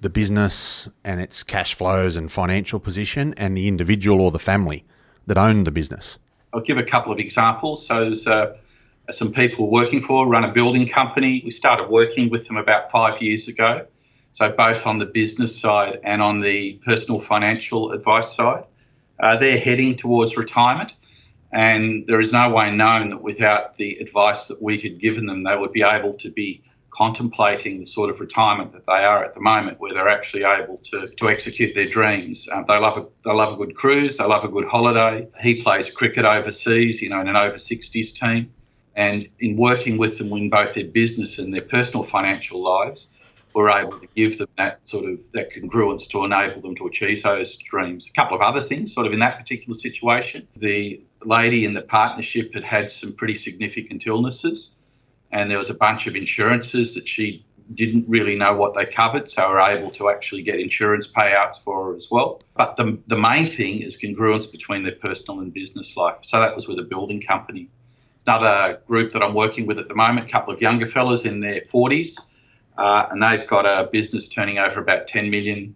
the 0.00 0.10
business 0.10 0.88
and 1.02 1.20
its 1.20 1.42
cash 1.42 1.74
flows 1.74 2.16
and 2.16 2.30
financial 2.30 2.78
position 2.78 3.34
and 3.36 3.56
the 3.56 3.66
individual 3.66 4.20
or 4.20 4.30
the 4.30 4.38
family 4.38 4.84
that 5.26 5.38
own 5.38 5.64
the 5.64 5.70
business. 5.70 6.18
I'll 6.54 6.60
give 6.60 6.78
a 6.78 6.84
couple 6.84 7.12
of 7.12 7.18
examples. 7.18 7.84
So 7.86 8.04
there's 8.04 8.26
uh, 8.26 8.56
some 9.10 9.32
people 9.32 9.70
working 9.70 10.04
for 10.06 10.26
run 10.26 10.44
a 10.44 10.52
building 10.52 10.88
company. 10.88 11.42
We 11.44 11.50
started 11.50 11.88
working 11.90 12.30
with 12.30 12.46
them 12.46 12.56
about 12.56 12.92
five 12.92 13.20
years 13.20 13.48
ago. 13.48 13.86
So 14.34 14.50
both 14.50 14.86
on 14.86 14.98
the 14.98 15.06
business 15.06 15.58
side 15.58 16.00
and 16.04 16.22
on 16.22 16.40
the 16.40 16.80
personal 16.84 17.20
financial 17.20 17.92
advice 17.92 18.34
side, 18.34 18.64
uh, 19.20 19.36
they're 19.36 19.58
heading 19.58 19.96
towards 19.96 20.36
retirement. 20.36 20.92
And 21.52 22.04
there 22.06 22.20
is 22.20 22.32
no 22.32 22.50
way 22.50 22.70
known 22.70 23.10
that 23.10 23.22
without 23.22 23.76
the 23.76 23.96
advice 23.96 24.46
that 24.46 24.60
we 24.62 24.80
had 24.80 25.00
given 25.00 25.26
them, 25.26 25.44
they 25.44 25.56
would 25.56 25.72
be 25.72 25.82
able 25.82 26.14
to 26.14 26.30
be 26.30 26.62
contemplating 26.96 27.80
the 27.80 27.86
sort 27.86 28.10
of 28.10 28.20
retirement 28.20 28.72
that 28.72 28.86
they 28.86 28.92
are 29.04 29.24
at 29.24 29.34
the 29.34 29.40
moment, 29.40 29.80
where 29.80 29.92
they're 29.92 30.08
actually 30.08 30.44
able 30.44 30.80
to, 30.90 31.08
to 31.08 31.28
execute 31.28 31.74
their 31.74 31.88
dreams. 31.88 32.48
Um, 32.52 32.64
they 32.68 32.78
love 32.78 32.96
a 32.98 33.06
they 33.24 33.32
love 33.32 33.54
a 33.54 33.56
good 33.56 33.74
cruise, 33.74 34.16
they 34.16 34.24
love 34.24 34.44
a 34.44 34.48
good 34.48 34.66
holiday. 34.66 35.26
He 35.42 35.62
plays 35.62 35.90
cricket 35.90 36.24
overseas, 36.24 37.02
you 37.02 37.10
know, 37.10 37.20
in 37.20 37.28
an 37.28 37.36
over 37.36 37.56
60s 37.56 38.14
team. 38.14 38.52
And 38.96 39.26
in 39.40 39.56
working 39.56 39.98
with 39.98 40.18
them 40.18 40.32
in 40.32 40.50
both 40.50 40.76
their 40.76 40.86
business 40.86 41.38
and 41.38 41.52
their 41.52 41.62
personal 41.62 42.04
financial 42.04 42.62
lives, 42.62 43.08
we're 43.54 43.70
able 43.70 43.98
to 43.98 44.08
give 44.14 44.38
them 44.38 44.48
that 44.58 44.80
sort 44.86 45.10
of 45.10 45.18
that 45.32 45.48
congruence 45.52 46.08
to 46.10 46.24
enable 46.24 46.60
them 46.60 46.76
to 46.76 46.86
achieve 46.86 47.22
those 47.22 47.56
dreams. 47.70 48.08
A 48.08 48.20
couple 48.20 48.36
of 48.36 48.42
other 48.42 48.66
things, 48.66 48.92
sort 48.92 49.06
of 49.06 49.12
in 49.12 49.20
that 49.20 49.38
particular 49.38 49.78
situation, 49.78 50.46
the 50.56 51.00
lady 51.24 51.64
in 51.64 51.74
the 51.74 51.82
partnership 51.82 52.52
had 52.52 52.64
had 52.64 52.92
some 52.92 53.14
pretty 53.14 53.36
significant 53.36 54.04
illnesses, 54.06 54.73
and 55.34 55.50
there 55.50 55.58
was 55.58 55.68
a 55.68 55.74
bunch 55.74 56.06
of 56.06 56.14
insurances 56.14 56.94
that 56.94 57.08
she 57.08 57.44
didn't 57.74 58.08
really 58.08 58.36
know 58.36 58.54
what 58.54 58.74
they 58.74 58.86
covered, 58.86 59.30
so 59.30 59.48
we're 59.48 59.60
able 59.60 59.90
to 59.90 60.08
actually 60.08 60.42
get 60.42 60.60
insurance 60.60 61.08
payouts 61.08 61.56
for 61.64 61.86
her 61.86 61.96
as 61.96 62.06
well. 62.10 62.40
But 62.56 62.76
the, 62.76 62.98
the 63.08 63.16
main 63.16 63.54
thing 63.54 63.82
is 63.82 63.96
congruence 63.96 64.50
between 64.50 64.84
their 64.84 64.94
personal 64.94 65.40
and 65.40 65.52
business 65.52 65.96
life. 65.96 66.18
So 66.22 66.38
that 66.38 66.54
was 66.54 66.68
with 66.68 66.78
a 66.78 66.82
building 66.82 67.20
company. 67.20 67.68
Another 68.26 68.80
group 68.86 69.12
that 69.12 69.22
I'm 69.22 69.34
working 69.34 69.66
with 69.66 69.78
at 69.78 69.88
the 69.88 69.94
moment, 69.94 70.28
a 70.28 70.30
couple 70.30 70.54
of 70.54 70.60
younger 70.60 70.88
fellas 70.88 71.24
in 71.24 71.40
their 71.40 71.62
40s, 71.72 72.16
uh, 72.78 73.08
and 73.10 73.20
they've 73.20 73.48
got 73.48 73.66
a 73.66 73.88
business 73.90 74.28
turning 74.28 74.58
over 74.58 74.80
about 74.80 75.08
10 75.08 75.30
million, 75.30 75.74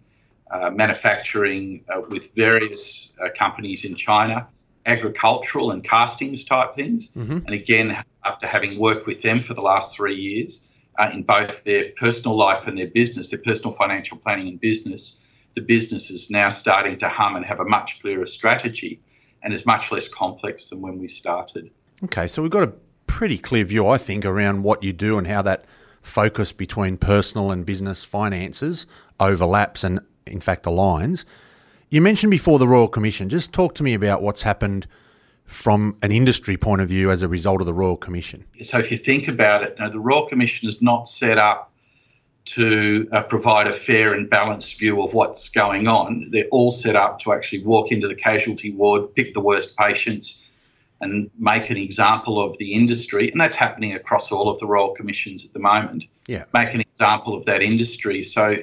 uh, 0.51 0.69
manufacturing 0.69 1.83
uh, 1.93 2.01
with 2.09 2.23
various 2.35 3.11
uh, 3.21 3.27
companies 3.37 3.83
in 3.83 3.95
China 3.95 4.47
agricultural 4.85 5.71
and 5.71 5.83
castings 5.83 6.43
type 6.43 6.73
things. 6.75 7.09
Mm-hmm. 7.15 7.37
And 7.45 7.49
again, 7.49 8.03
after 8.25 8.47
having 8.47 8.79
worked 8.79 9.07
with 9.07 9.21
them 9.21 9.43
for 9.43 9.53
the 9.53 9.61
last 9.61 9.95
three 9.95 10.15
years 10.15 10.61
uh, 10.99 11.09
in 11.13 11.23
both 11.23 11.63
their 11.63 11.91
personal 11.97 12.37
life 12.37 12.67
and 12.67 12.77
their 12.77 12.87
business, 12.87 13.29
their 13.29 13.39
personal 13.39 13.73
financial 13.75 14.17
planning 14.17 14.47
and 14.47 14.59
business, 14.59 15.19
the 15.55 15.61
business 15.61 16.09
is 16.09 16.29
now 16.29 16.49
starting 16.49 16.99
to 16.99 17.09
hum 17.09 17.35
and 17.35 17.45
have 17.45 17.59
a 17.59 17.65
much 17.65 17.99
clearer 18.01 18.25
strategy 18.25 18.99
and 19.43 19.53
is 19.53 19.65
much 19.65 19.91
less 19.91 20.07
complex 20.07 20.67
than 20.69 20.81
when 20.81 20.99
we 20.99 21.07
started. 21.07 21.71
Okay, 22.03 22.27
so 22.27 22.41
we've 22.41 22.51
got 22.51 22.63
a 22.63 22.73
pretty 23.07 23.37
clear 23.37 23.63
view, 23.63 23.87
I 23.87 23.97
think, 23.97 24.25
around 24.25 24.63
what 24.63 24.83
you 24.83 24.93
do 24.93 25.17
and 25.17 25.27
how 25.27 25.41
that 25.43 25.65
focus 26.01 26.53
between 26.53 26.97
personal 26.97 27.51
and 27.51 27.65
business 27.65 28.05
finances 28.05 28.85
overlaps 29.19 29.83
and, 29.83 29.99
in 30.25 30.39
fact, 30.39 30.65
aligns. 30.65 31.25
You 31.89 32.01
mentioned 32.01 32.31
before 32.31 32.59
the 32.59 32.67
Royal 32.67 32.87
Commission. 32.87 33.29
Just 33.29 33.51
talk 33.51 33.73
to 33.75 33.83
me 33.83 33.93
about 33.93 34.21
what's 34.21 34.43
happened 34.43 34.87
from 35.49 35.97
an 36.01 36.11
industry 36.11 36.57
point 36.57 36.81
of 36.81 36.87
view 36.87 37.11
as 37.11 37.21
a 37.21 37.27
result 37.27 37.59
of 37.59 37.67
the 37.67 37.73
Royal 37.73 37.97
Commission. 37.97 38.45
So, 38.63 38.77
if 38.77 38.91
you 38.91 38.97
think 38.97 39.27
about 39.27 39.63
it, 39.63 39.75
now, 39.79 39.89
the 39.89 39.99
Royal 39.99 40.27
Commission 40.27 40.69
is 40.69 40.81
not 40.81 41.09
set 41.09 41.37
up 41.37 41.71
to 42.45 43.07
uh, 43.11 43.21
provide 43.23 43.67
a 43.67 43.77
fair 43.77 44.13
and 44.13 44.29
balanced 44.29 44.79
view 44.79 45.01
of 45.03 45.13
what's 45.13 45.49
going 45.49 45.87
on. 45.87 46.29
They're 46.31 46.47
all 46.51 46.71
set 46.71 46.95
up 46.95 47.19
to 47.21 47.33
actually 47.33 47.63
walk 47.63 47.91
into 47.91 48.07
the 48.07 48.15
casualty 48.15 48.71
ward, 48.71 49.13
pick 49.15 49.33
the 49.33 49.39
worst 49.39 49.75
patients, 49.75 50.43
and 51.01 51.29
make 51.37 51.69
an 51.69 51.77
example 51.77 52.43
of 52.43 52.57
the 52.57 52.73
industry. 52.73 53.31
And 53.31 53.39
that's 53.39 53.55
happening 53.55 53.93
across 53.93 54.31
all 54.31 54.49
of 54.49 54.59
the 54.59 54.65
Royal 54.65 54.95
Commissions 54.95 55.45
at 55.45 55.53
the 55.53 55.59
moment. 55.59 56.05
Yeah. 56.27 56.45
Make 56.53 56.73
an 56.73 56.81
example 56.81 57.37
of 57.37 57.45
that 57.45 57.61
industry. 57.61 58.25
So, 58.25 58.55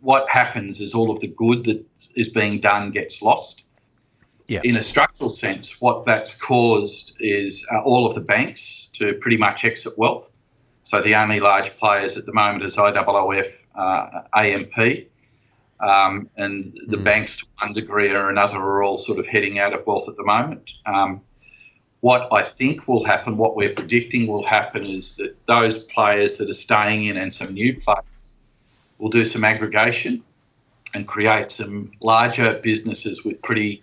what 0.00 0.28
happens 0.28 0.80
is 0.80 0.94
all 0.94 1.10
of 1.10 1.20
the 1.20 1.28
good 1.28 1.64
that 1.64 1.84
is 2.14 2.28
being 2.28 2.60
done 2.60 2.90
gets 2.90 3.22
lost. 3.22 3.63
Yeah. 4.48 4.60
In 4.62 4.76
a 4.76 4.84
structural 4.84 5.30
sense, 5.30 5.80
what 5.80 6.04
that's 6.04 6.34
caused 6.34 7.12
is 7.18 7.64
uh, 7.72 7.80
all 7.80 8.06
of 8.06 8.14
the 8.14 8.20
banks 8.20 8.90
to 8.94 9.14
pretty 9.14 9.38
much 9.38 9.64
exit 9.64 9.96
wealth. 9.96 10.26
So 10.82 11.02
the 11.02 11.14
only 11.14 11.40
large 11.40 11.74
players 11.78 12.18
at 12.18 12.26
the 12.26 12.32
moment 12.32 12.62
is 12.64 12.76
IOOF, 12.76 13.52
uh, 13.74 14.22
AMP, 14.36 15.08
um, 15.80 16.28
and 16.36 16.78
the 16.88 16.98
mm. 16.98 17.04
banks 17.04 17.38
to 17.38 17.46
one 17.60 17.72
degree 17.72 18.10
or 18.10 18.28
another 18.28 18.56
are 18.56 18.82
all 18.82 18.98
sort 18.98 19.18
of 19.18 19.26
heading 19.26 19.58
out 19.58 19.72
of 19.72 19.86
wealth 19.86 20.08
at 20.08 20.16
the 20.16 20.24
moment. 20.24 20.70
Um, 20.84 21.22
what 22.00 22.28
I 22.30 22.50
think 22.58 22.86
will 22.86 23.02
happen, 23.02 23.38
what 23.38 23.56
we're 23.56 23.72
predicting 23.72 24.26
will 24.26 24.46
happen, 24.46 24.84
is 24.84 25.16
that 25.16 25.34
those 25.48 25.78
players 25.84 26.36
that 26.36 26.50
are 26.50 26.54
staying 26.54 27.06
in 27.06 27.16
and 27.16 27.32
some 27.32 27.54
new 27.54 27.80
players 27.80 28.04
will 28.98 29.08
do 29.08 29.24
some 29.24 29.42
aggregation 29.42 30.22
and 30.92 31.08
create 31.08 31.50
some 31.50 31.90
larger 32.02 32.60
businesses 32.62 33.24
with 33.24 33.40
pretty 33.40 33.82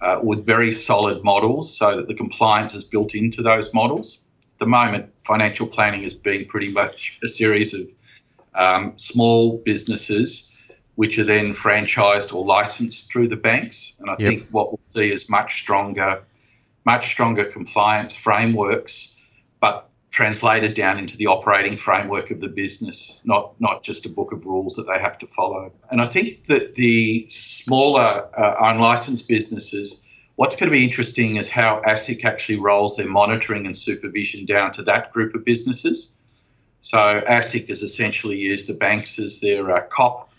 uh, 0.00 0.20
with 0.22 0.44
very 0.44 0.72
solid 0.72 1.24
models 1.24 1.76
so 1.76 1.96
that 1.96 2.08
the 2.08 2.14
compliance 2.14 2.74
is 2.74 2.84
built 2.84 3.14
into 3.14 3.42
those 3.42 3.72
models. 3.72 4.18
At 4.54 4.60
the 4.60 4.66
moment, 4.66 5.12
financial 5.26 5.66
planning 5.66 6.02
has 6.04 6.14
been 6.14 6.46
pretty 6.46 6.70
much 6.70 7.18
a 7.22 7.28
series 7.28 7.74
of 7.74 7.88
um, 8.54 8.94
small 8.96 9.58
businesses 9.64 10.50
which 10.96 11.18
are 11.18 11.24
then 11.24 11.54
franchised 11.54 12.34
or 12.34 12.44
licensed 12.44 13.10
through 13.10 13.28
the 13.28 13.36
banks. 13.36 13.92
And 14.00 14.08
I 14.08 14.14
yep. 14.18 14.18
think 14.18 14.48
what 14.50 14.72
we'll 14.72 14.80
see 14.86 15.12
is 15.12 15.28
much 15.28 15.60
stronger, 15.60 16.22
much 16.84 17.08
stronger 17.08 17.44
compliance 17.44 18.16
frameworks, 18.16 19.14
but 19.60 19.85
translated 20.16 20.74
down 20.74 20.98
into 20.98 21.14
the 21.18 21.26
operating 21.26 21.76
framework 21.76 22.30
of 22.30 22.40
the 22.40 22.48
business, 22.48 23.20
not 23.24 23.52
not 23.60 23.82
just 23.82 24.06
a 24.06 24.08
book 24.08 24.32
of 24.32 24.46
rules 24.46 24.74
that 24.74 24.86
they 24.86 24.98
have 24.98 25.18
to 25.18 25.26
follow. 25.36 25.70
And 25.90 26.00
I 26.00 26.10
think 26.10 26.46
that 26.46 26.74
the 26.74 27.26
smaller 27.28 28.26
uh, 28.34 28.54
unlicensed 28.60 29.28
businesses, 29.28 30.00
what's 30.36 30.56
going 30.56 30.70
to 30.70 30.74
be 30.74 30.82
interesting 30.82 31.36
is 31.36 31.50
how 31.50 31.82
ASIC 31.86 32.24
actually 32.24 32.58
rolls 32.58 32.96
their 32.96 33.10
monitoring 33.10 33.66
and 33.66 33.76
supervision 33.76 34.46
down 34.46 34.72
to 34.72 34.82
that 34.84 35.12
group 35.12 35.34
of 35.34 35.44
businesses. 35.44 36.12
So 36.80 36.96
ASIC 36.96 37.68
has 37.68 37.82
essentially 37.82 38.36
used 38.36 38.68
the 38.68 38.74
banks 38.74 39.18
as 39.18 39.38
their 39.40 39.70
uh, 39.70 39.82
cop 39.92 40.30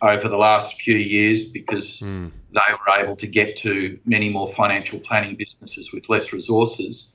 over 0.00 0.28
the 0.28 0.36
last 0.36 0.80
few 0.80 0.96
years 0.96 1.46
because 1.46 1.98
mm. 1.98 2.30
they 2.52 2.70
were 2.72 3.02
able 3.02 3.16
to 3.16 3.26
get 3.26 3.56
to 3.58 3.98
many 4.04 4.28
more 4.28 4.54
financial 4.54 5.00
planning 5.00 5.34
businesses 5.34 5.92
with 5.92 6.08
less 6.08 6.32
resources 6.32 7.08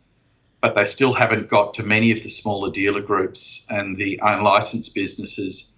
but 0.62 0.76
they 0.76 0.86
still 0.86 1.14
haven't 1.14 1.50
got 1.50 1.74
to 1.76 1.84
many 1.84 2.12
of 2.12 2.24
the 2.24 2.30
smaller 2.30 2.72
dealer 2.72 3.02
groups 3.02 3.66
and 3.70 3.98
the 3.98 4.20
unlicensed 4.22 4.94
businesses, 4.94 5.70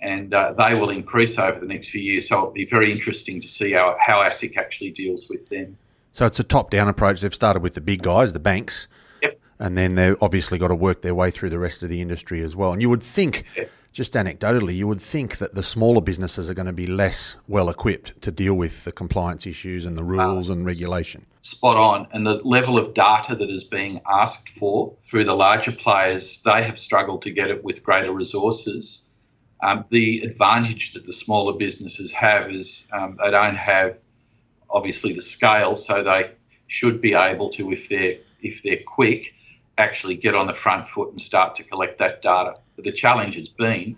and 0.00 0.32
uh, 0.32 0.54
they 0.56 0.74
will 0.74 0.90
increase 0.90 1.38
over 1.38 1.60
the 1.60 1.66
next 1.66 1.88
few 1.90 2.00
years. 2.00 2.28
So 2.28 2.36
it'll 2.36 2.50
be 2.50 2.64
very 2.64 2.90
interesting 2.90 3.40
to 3.42 3.48
see 3.48 3.72
how, 3.72 3.96
how 4.04 4.18
ASIC 4.18 4.56
actually 4.56 4.90
deals 4.90 5.26
with 5.28 5.48
them. 5.48 5.76
So 6.12 6.26
it's 6.26 6.40
a 6.40 6.44
top-down 6.44 6.88
approach. 6.88 7.20
They've 7.20 7.34
started 7.34 7.62
with 7.62 7.74
the 7.74 7.80
big 7.80 8.02
guys, 8.02 8.32
the 8.32 8.40
banks, 8.40 8.88
yep. 9.22 9.38
and 9.58 9.76
then 9.76 9.94
they've 9.94 10.16
obviously 10.20 10.58
got 10.58 10.68
to 10.68 10.74
work 10.74 11.02
their 11.02 11.14
way 11.14 11.30
through 11.30 11.50
the 11.50 11.58
rest 11.58 11.82
of 11.82 11.90
the 11.90 12.00
industry 12.00 12.42
as 12.42 12.56
well. 12.56 12.72
And 12.72 12.82
you 12.82 12.88
would 12.88 13.02
think. 13.02 13.44
Yep 13.56 13.70
just 13.92 14.14
anecdotally, 14.14 14.76
you 14.76 14.86
would 14.86 15.00
think 15.00 15.38
that 15.38 15.54
the 15.54 15.62
smaller 15.62 16.00
businesses 16.00 16.48
are 16.48 16.54
going 16.54 16.66
to 16.66 16.72
be 16.72 16.86
less 16.86 17.36
well 17.48 17.68
equipped 17.68 18.20
to 18.22 18.30
deal 18.30 18.54
with 18.54 18.84
the 18.84 18.92
compliance 18.92 19.46
issues 19.46 19.84
and 19.84 19.98
the 19.98 20.04
rules 20.04 20.48
uh, 20.48 20.52
and 20.52 20.64
regulation. 20.64 21.26
Spot 21.42 21.76
on. 21.76 22.06
And 22.12 22.26
the 22.26 22.40
level 22.44 22.78
of 22.78 22.94
data 22.94 23.34
that 23.34 23.50
is 23.50 23.64
being 23.64 24.00
asked 24.10 24.48
for 24.58 24.94
through 25.10 25.24
the 25.24 25.34
larger 25.34 25.72
players, 25.72 26.40
they 26.44 26.62
have 26.62 26.78
struggled 26.78 27.22
to 27.22 27.30
get 27.30 27.50
it 27.50 27.64
with 27.64 27.82
greater 27.82 28.12
resources. 28.12 29.02
Um, 29.62 29.84
the 29.90 30.20
advantage 30.20 30.94
that 30.94 31.06
the 31.06 31.12
smaller 31.12 31.58
businesses 31.58 32.12
have 32.12 32.50
is 32.50 32.84
um, 32.92 33.18
they 33.22 33.30
don't 33.30 33.56
have 33.56 33.96
obviously 34.70 35.12
the 35.12 35.22
scale, 35.22 35.76
so 35.76 36.02
they 36.02 36.30
should 36.68 37.00
be 37.00 37.14
able 37.14 37.50
to, 37.50 37.72
if 37.72 37.88
they're 37.88 38.18
if 38.42 38.62
they're 38.62 38.82
quick, 38.86 39.34
actually 39.80 40.16
get 40.16 40.34
on 40.34 40.46
the 40.46 40.54
front 40.54 40.88
foot 40.90 41.10
and 41.10 41.20
start 41.20 41.56
to 41.56 41.64
collect 41.64 41.98
that 41.98 42.22
data. 42.22 42.54
But 42.76 42.84
the 42.84 42.92
challenge 42.92 43.34
has 43.36 43.48
been 43.48 43.96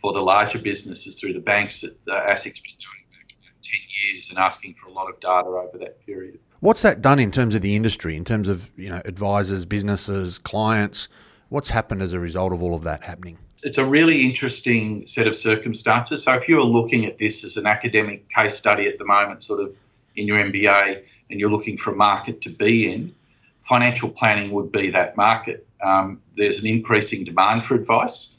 for 0.00 0.12
the 0.12 0.20
larger 0.20 0.58
businesses 0.58 1.18
through 1.18 1.32
the 1.32 1.40
banks 1.40 1.80
that 1.80 1.96
uh, 2.08 2.30
ASIC's 2.30 2.60
been 2.60 2.78
doing 2.78 3.04
for 3.40 3.62
10 3.62 3.80
years 4.04 4.28
and 4.30 4.38
asking 4.38 4.74
for 4.80 4.88
a 4.88 4.92
lot 4.92 5.08
of 5.08 5.18
data 5.20 5.48
over 5.48 5.78
that 5.78 6.04
period. 6.06 6.38
What's 6.60 6.82
that 6.82 7.02
done 7.02 7.18
in 7.18 7.30
terms 7.30 7.54
of 7.54 7.62
the 7.62 7.74
industry, 7.74 8.16
in 8.16 8.24
terms 8.24 8.48
of 8.48 8.70
you 8.76 8.88
know 8.88 9.02
advisors, 9.04 9.66
businesses, 9.66 10.38
clients? 10.38 11.08
What's 11.48 11.70
happened 11.70 12.02
as 12.02 12.12
a 12.12 12.20
result 12.20 12.52
of 12.52 12.62
all 12.62 12.74
of 12.74 12.82
that 12.82 13.02
happening? 13.02 13.38
It's 13.62 13.78
a 13.78 13.84
really 13.84 14.24
interesting 14.24 15.06
set 15.06 15.26
of 15.26 15.36
circumstances. 15.36 16.24
So 16.24 16.32
if 16.32 16.48
you're 16.48 16.64
looking 16.64 17.06
at 17.06 17.18
this 17.18 17.44
as 17.44 17.56
an 17.56 17.66
academic 17.66 18.28
case 18.30 18.56
study 18.56 18.86
at 18.86 18.98
the 18.98 19.04
moment, 19.04 19.44
sort 19.44 19.60
of 19.60 19.74
in 20.16 20.26
your 20.26 20.38
MBA, 20.38 21.02
and 21.30 21.40
you're 21.40 21.50
looking 21.50 21.78
for 21.78 21.92
a 21.92 21.96
market 21.96 22.40
to 22.42 22.50
be 22.50 22.92
in, 22.92 23.14
financial 23.68 24.10
planning 24.10 24.50
would 24.52 24.70
be 24.72 24.90
that 24.90 25.16
market. 25.16 25.66
Um, 25.82 26.20
there's 26.36 26.58
an 26.58 26.66
increasing 26.66 27.24
demand 27.24 27.64
for 27.66 27.74
advice. 27.74 28.30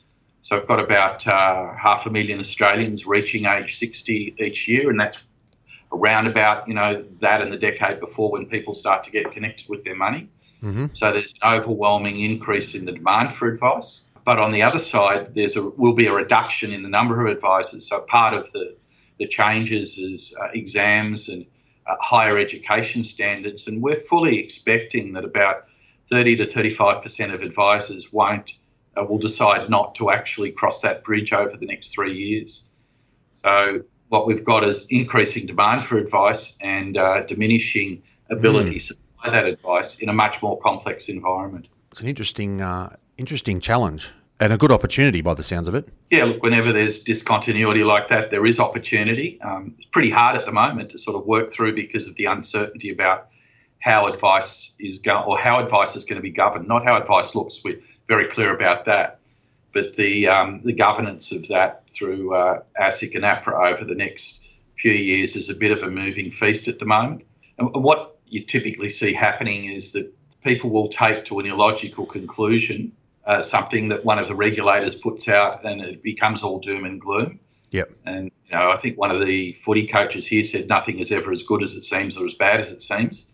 So 0.43 0.55
I've 0.55 0.67
got 0.67 0.79
about 0.79 1.25
uh, 1.25 1.73
half 1.75 2.05
a 2.05 2.09
million 2.09 2.39
Australians 2.39 3.05
reaching 3.05 3.45
age 3.45 3.79
60 3.79 4.35
each 4.39 4.67
year, 4.67 4.89
and 4.89 4.99
that's 4.99 5.17
around 5.91 6.27
about 6.27 6.67
you 6.67 6.73
know 6.73 7.03
that 7.21 7.41
and 7.41 7.51
the 7.51 7.57
decade 7.57 7.99
before 7.99 8.31
when 8.31 8.45
people 8.45 8.75
start 8.75 9.03
to 9.05 9.11
get 9.11 9.31
connected 9.31 9.67
with 9.67 9.83
their 9.83 9.95
money. 9.95 10.29
Mm-hmm. 10.61 10.87
So 10.93 11.11
there's 11.11 11.33
an 11.41 11.59
overwhelming 11.59 12.23
increase 12.23 12.75
in 12.75 12.85
the 12.85 12.91
demand 12.91 13.37
for 13.37 13.47
advice. 13.47 14.01
But 14.23 14.39
on 14.39 14.51
the 14.51 14.61
other 14.61 14.79
side, 14.79 15.33
there's 15.35 15.55
a 15.55 15.69
will 15.69 15.93
be 15.93 16.07
a 16.07 16.13
reduction 16.13 16.71
in 16.71 16.83
the 16.83 16.89
number 16.89 17.25
of 17.25 17.35
advisors. 17.35 17.87
So 17.87 18.01
part 18.01 18.33
of 18.33 18.45
the 18.53 18.75
the 19.19 19.27
changes 19.27 19.97
is 19.97 20.33
uh, 20.39 20.49
exams 20.53 21.29
and 21.29 21.45
higher 21.87 22.37
education 22.37 23.03
standards, 23.03 23.67
and 23.67 23.81
we're 23.81 24.01
fully 24.09 24.39
expecting 24.39 25.13
that 25.13 25.23
about 25.23 25.65
30 26.09 26.37
to 26.37 26.51
35 26.51 27.03
percent 27.03 27.31
of 27.33 27.41
advisors 27.41 28.11
won't 28.11 28.51
uh, 28.97 29.03
will 29.03 29.17
decide 29.17 29.69
not 29.69 29.95
to 29.95 30.09
actually 30.09 30.51
cross 30.51 30.81
that 30.81 31.03
bridge 31.03 31.33
over 31.33 31.57
the 31.57 31.65
next 31.65 31.93
three 31.93 32.15
years. 32.15 32.65
So 33.33 33.81
what 34.09 34.27
we've 34.27 34.45
got 34.45 34.67
is 34.67 34.85
increasing 34.89 35.45
demand 35.45 35.87
for 35.87 35.97
advice 35.97 36.55
and 36.61 36.97
uh, 36.97 37.23
diminishing 37.23 38.01
ability 38.29 38.71
mm. 38.71 38.73
to 38.73 38.79
supply 38.79 39.31
that 39.31 39.45
advice 39.45 39.95
in 39.95 40.09
a 40.09 40.13
much 40.13 40.41
more 40.41 40.59
complex 40.61 41.09
environment. 41.09 41.67
It's 41.91 42.01
an 42.01 42.07
interesting, 42.07 42.61
uh, 42.61 42.95
interesting 43.17 43.59
challenge 43.59 44.11
and 44.39 44.51
a 44.51 44.57
good 44.57 44.71
opportunity 44.71 45.21
by 45.21 45.33
the 45.33 45.43
sounds 45.43 45.67
of 45.67 45.75
it. 45.75 45.87
Yeah, 46.11 46.25
look, 46.25 46.43
whenever 46.43 46.73
there's 46.73 47.01
discontinuity 47.01 47.83
like 47.83 48.09
that, 48.09 48.31
there 48.31 48.45
is 48.45 48.59
opportunity. 48.59 49.39
Um, 49.41 49.75
it's 49.77 49.87
pretty 49.91 50.09
hard 50.09 50.35
at 50.35 50.45
the 50.45 50.51
moment 50.51 50.91
to 50.91 50.99
sort 50.99 51.15
of 51.15 51.25
work 51.25 51.53
through 51.53 51.75
because 51.75 52.07
of 52.07 52.15
the 52.15 52.25
uncertainty 52.25 52.91
about 52.91 53.29
how 53.79 54.07
advice 54.11 54.73
is 54.79 54.99
going 54.99 55.23
or 55.25 55.37
how 55.37 55.63
advice 55.63 55.95
is 55.95 56.03
going 56.05 56.17
to 56.17 56.21
be 56.21 56.31
governed, 56.31 56.67
not 56.67 56.83
how 56.83 56.99
advice 56.99 57.35
looks. 57.35 57.61
We're 57.63 57.79
very 58.07 58.27
clear 58.27 58.53
about 58.53 58.85
that, 58.85 59.19
but 59.73 59.95
the 59.95 60.27
um, 60.27 60.61
the 60.63 60.73
governance 60.73 61.31
of 61.31 61.47
that 61.49 61.83
through 61.95 62.33
uh, 62.33 62.61
ASIC 62.81 63.15
and 63.15 63.23
APRA 63.23 63.73
over 63.73 63.85
the 63.85 63.95
next 63.95 64.39
few 64.81 64.91
years 64.91 65.35
is 65.35 65.49
a 65.49 65.53
bit 65.53 65.71
of 65.71 65.81
a 65.83 65.89
moving 65.89 66.31
feast 66.31 66.67
at 66.67 66.79
the 66.79 66.85
moment. 66.85 67.23
And 67.57 67.69
what 67.73 68.17
you 68.27 68.43
typically 68.43 68.89
see 68.89 69.13
happening 69.13 69.71
is 69.71 69.91
that 69.93 70.11
people 70.43 70.69
will 70.69 70.89
take 70.89 71.25
to 71.25 71.39
an 71.39 71.45
illogical 71.45 72.05
conclusion 72.05 72.91
uh, 73.25 73.43
something 73.43 73.89
that 73.89 74.05
one 74.05 74.19
of 74.19 74.27
the 74.27 74.35
regulators 74.35 74.95
puts 74.95 75.27
out 75.27 75.65
and 75.65 75.81
it 75.81 76.03
becomes 76.03 76.43
all 76.43 76.59
doom 76.59 76.85
and 76.85 77.01
gloom. 77.01 77.39
Yep. 77.71 77.91
And 78.05 78.31
you 78.45 78.55
know, 78.55 78.71
I 78.71 78.77
think 78.77 78.97
one 78.97 79.11
of 79.11 79.25
the 79.25 79.57
footy 79.65 79.87
coaches 79.87 80.25
here 80.27 80.43
said 80.43 80.67
nothing 80.67 80.99
is 80.99 81.11
ever 81.11 81.31
as 81.31 81.43
good 81.43 81.63
as 81.63 81.73
it 81.73 81.85
seems 81.85 82.15
or 82.17 82.25
as 82.25 82.35
bad 82.35 82.61
as 82.61 82.69
it 82.69 82.81
seems. 82.81 83.27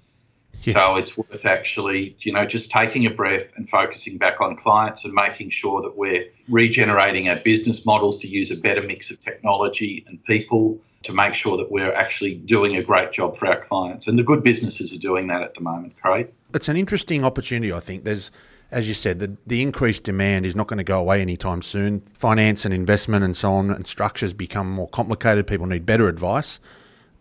Yeah. 0.63 0.73
So 0.73 0.95
it's 0.95 1.17
worth 1.17 1.45
actually, 1.45 2.15
you 2.19 2.31
know, 2.31 2.45
just 2.45 2.69
taking 2.69 3.05
a 3.07 3.09
breath 3.09 3.47
and 3.55 3.67
focusing 3.69 4.17
back 4.17 4.39
on 4.41 4.55
clients 4.57 5.03
and 5.03 5.13
making 5.13 5.49
sure 5.49 5.81
that 5.81 5.97
we're 5.97 6.25
regenerating 6.49 7.29
our 7.29 7.37
business 7.37 7.85
models 7.85 8.19
to 8.21 8.27
use 8.27 8.51
a 8.51 8.55
better 8.55 8.81
mix 8.81 9.09
of 9.09 9.19
technology 9.21 10.05
and 10.07 10.23
people 10.25 10.79
to 11.03 11.13
make 11.13 11.33
sure 11.33 11.57
that 11.57 11.71
we're 11.71 11.93
actually 11.93 12.35
doing 12.35 12.77
a 12.77 12.83
great 12.83 13.11
job 13.11 13.37
for 13.39 13.47
our 13.47 13.65
clients. 13.65 14.07
And 14.07 14.19
the 14.19 14.23
good 14.23 14.43
businesses 14.43 14.93
are 14.93 14.99
doing 14.99 15.27
that 15.27 15.41
at 15.41 15.55
the 15.55 15.61
moment, 15.61 15.99
Craig. 15.99 16.31
It's 16.53 16.69
an 16.69 16.77
interesting 16.77 17.25
opportunity, 17.25 17.73
I 17.73 17.79
think. 17.79 18.03
There's 18.03 18.31
as 18.71 18.87
you 18.87 18.93
said, 18.93 19.19
the, 19.19 19.35
the 19.45 19.61
increased 19.61 20.03
demand 20.03 20.45
is 20.45 20.55
not 20.55 20.67
going 20.67 20.77
to 20.77 20.83
go 20.83 20.99
away 20.99 21.21
anytime 21.21 21.61
soon. 21.61 22.01
Finance 22.13 22.63
and 22.63 22.73
investment 22.73 23.23
and 23.23 23.35
so 23.35 23.51
on 23.51 23.69
and 23.69 23.85
structures 23.85 24.33
become 24.33 24.71
more 24.71 24.87
complicated. 24.87 25.45
People 25.45 25.65
need 25.65 25.85
better 25.85 26.07
advice, 26.07 26.61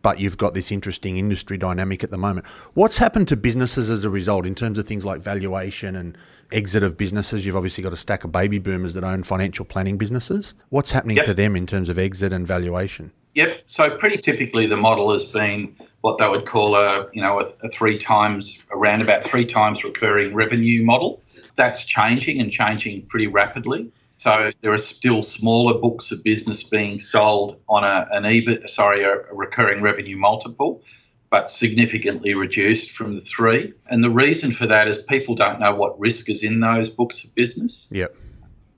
but 0.01 0.21
you've 0.21 0.39
got 0.39 0.55
this 0.55 0.71
interesting 0.71 1.17
industry 1.17 1.59
dynamic 1.59 2.05
at 2.05 2.11
the 2.11 2.19
moment. 2.19 2.47
What's 2.75 2.99
happened 2.99 3.27
to 3.29 3.37
businesses 3.37 3.91
as 3.91 4.05
a 4.05 4.11
result 4.11 4.47
in 4.47 4.55
terms 4.55 4.79
of 4.79 4.87
things 4.87 5.05
like 5.05 5.21
valuation 5.21 5.97
and 5.97 6.17
exit 6.53 6.85
of 6.85 6.97
businesses? 6.97 7.45
You've 7.45 7.57
obviously 7.57 7.83
got 7.83 7.93
a 7.93 7.97
stack 7.97 8.23
of 8.23 8.31
baby 8.31 8.61
boomers 8.61 8.95
that 8.95 9.03
own 9.03 9.25
financial 9.25 9.65
planning 9.65 9.99
businesses. 9.99 10.55
What's 10.69 10.93
happening 10.93 11.17
yep. 11.17 11.27
to 11.27 11.35
them 11.35 11.57
in 11.57 11.67
terms 11.67 11.89
of 11.89 11.99
exit 11.99 12.33
and 12.33 12.47
valuation? 12.47 13.11
Yep. 13.35 13.63
So 13.67 13.97
pretty 13.99 14.19
typically, 14.19 14.67
the 14.67 14.77
model 14.77 15.13
has 15.13 15.25
been 15.25 15.75
what 16.01 16.19
they 16.19 16.29
would 16.29 16.47
call 16.47 16.75
a 16.75 17.07
you 17.13 17.23
know 17.23 17.41
a, 17.41 17.67
a 17.67 17.71
three 17.71 17.99
times 17.99 18.59
around 18.71 19.03
about 19.03 19.25
three 19.25 19.47
times 19.47 19.85
recurring 19.85 20.35
revenue 20.35 20.85
model. 20.85 21.23
That's 21.57 21.85
changing 21.85 22.41
and 22.41 22.51
changing 22.51 23.07
pretty 23.07 23.27
rapidly. 23.27 23.93
So 24.19 24.51
there 24.61 24.73
are 24.73 24.79
still 24.79 25.23
smaller 25.23 25.79
books 25.79 26.11
of 26.11 26.23
business 26.23 26.63
being 26.63 27.01
sold 27.01 27.59
on 27.69 27.85
a, 27.85 28.07
an 28.13 28.25
EBIT, 28.25 28.69
sorry, 28.69 29.03
a, 29.03 29.21
a 29.31 29.35
recurring 29.35 29.83
revenue 29.83 30.17
multiple, 30.17 30.83
but 31.31 31.51
significantly 31.51 32.35
reduced 32.35 32.91
from 32.91 33.15
the 33.15 33.23
three. 33.23 33.73
And 33.89 34.05
the 34.05 34.11
reason 34.11 34.55
for 34.55 34.67
that 34.67 34.89
is 34.89 34.99
people 35.03 35.35
don't 35.35 35.59
know 35.59 35.75
what 35.75 35.99
risk 35.99 36.29
is 36.29 36.43
in 36.43 36.61
those 36.61 36.91
books 36.91 37.25
of 37.25 37.35
business. 37.35 37.87
Yep. 37.93 38.15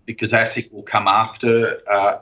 Because 0.07 0.31
ASIC 0.31 0.73
will 0.73 0.85
come 0.85 1.09
after 1.09 1.81
uh, 1.91 2.21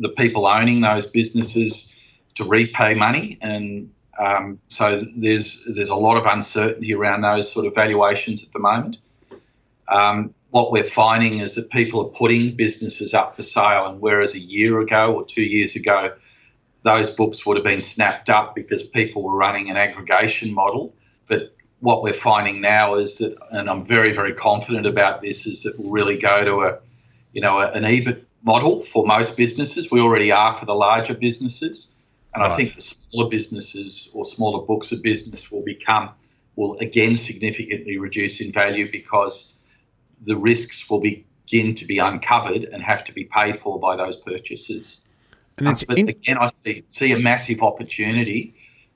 the 0.00 0.08
people 0.10 0.46
owning 0.46 0.80
those 0.80 1.06
businesses 1.06 1.90
to 2.36 2.44
repay 2.44 2.94
money, 2.94 3.38
and 3.42 3.90
um, 4.18 4.58
so 4.68 5.04
there's 5.16 5.62
there's 5.74 5.88
a 5.88 5.94
lot 5.94 6.16
of 6.16 6.26
uncertainty 6.26 6.94
around 6.94 7.22
those 7.22 7.50
sort 7.50 7.66
of 7.66 7.74
valuations 7.74 8.42
at 8.42 8.52
the 8.52 8.58
moment. 8.58 8.98
Um, 9.88 10.34
what 10.50 10.70
we're 10.70 10.90
finding 10.90 11.40
is 11.40 11.54
that 11.56 11.70
people 11.70 12.00
are 12.00 12.10
putting 12.16 12.54
businesses 12.54 13.12
up 13.12 13.36
for 13.36 13.42
sale, 13.42 13.86
and 13.86 14.00
whereas 14.00 14.34
a 14.34 14.38
year 14.38 14.80
ago 14.80 15.12
or 15.12 15.26
two 15.26 15.42
years 15.42 15.74
ago, 15.74 16.14
those 16.84 17.10
books 17.10 17.44
would 17.44 17.56
have 17.56 17.64
been 17.64 17.82
snapped 17.82 18.28
up 18.28 18.54
because 18.54 18.82
people 18.82 19.22
were 19.22 19.36
running 19.36 19.70
an 19.70 19.76
aggregation 19.76 20.52
model, 20.52 20.94
but 21.28 21.54
what 21.80 22.02
we're 22.02 22.20
finding 22.20 22.60
now 22.60 22.94
is 22.94 23.16
that, 23.16 23.36
and 23.50 23.68
I'm 23.68 23.84
very 23.84 24.14
very 24.14 24.32
confident 24.32 24.86
about 24.86 25.22
this, 25.22 25.46
is 25.46 25.62
that 25.64 25.78
we'll 25.78 25.90
really 25.90 26.18
go 26.18 26.44
to 26.44 26.60
a 26.62 26.78
you 27.32 27.40
know 27.40 27.60
an 27.60 27.82
EBIT 27.82 28.24
model 28.44 28.86
for 28.92 29.06
most 29.06 29.36
businesses. 29.36 29.90
We 29.90 30.00
already 30.00 30.30
are 30.30 30.58
for 30.58 30.66
the 30.66 30.74
larger 30.74 31.14
businesses. 31.14 31.88
And 32.34 32.42
right. 32.42 32.52
I 32.52 32.56
think 32.56 32.74
the 32.74 32.82
smaller 32.82 33.30
businesses 33.30 34.10
or 34.12 34.24
smaller 34.24 34.66
books 34.66 34.92
of 34.92 35.02
business 35.02 35.50
will 35.50 35.62
become, 35.62 36.10
will 36.56 36.78
again 36.78 37.16
significantly 37.16 37.96
reduce 37.96 38.40
in 38.40 38.52
value 38.52 38.90
because 38.90 39.52
the 40.26 40.36
risks 40.36 40.88
will 40.88 41.00
begin 41.00 41.74
to 41.74 41.84
be 41.84 41.98
uncovered 41.98 42.64
and 42.64 42.82
have 42.82 43.04
to 43.04 43.12
be 43.12 43.24
paid 43.24 43.60
for 43.60 43.78
by 43.78 43.96
those 43.96 44.16
purchasers. 44.16 45.00
And 45.58 45.68
um, 45.68 45.76
but 45.86 45.98
in- 45.98 46.08
again, 46.08 46.38
I 46.38 46.50
see, 46.62 46.84
see 46.88 47.12
a 47.12 47.18
massive 47.18 47.62
opportunity 47.62 48.54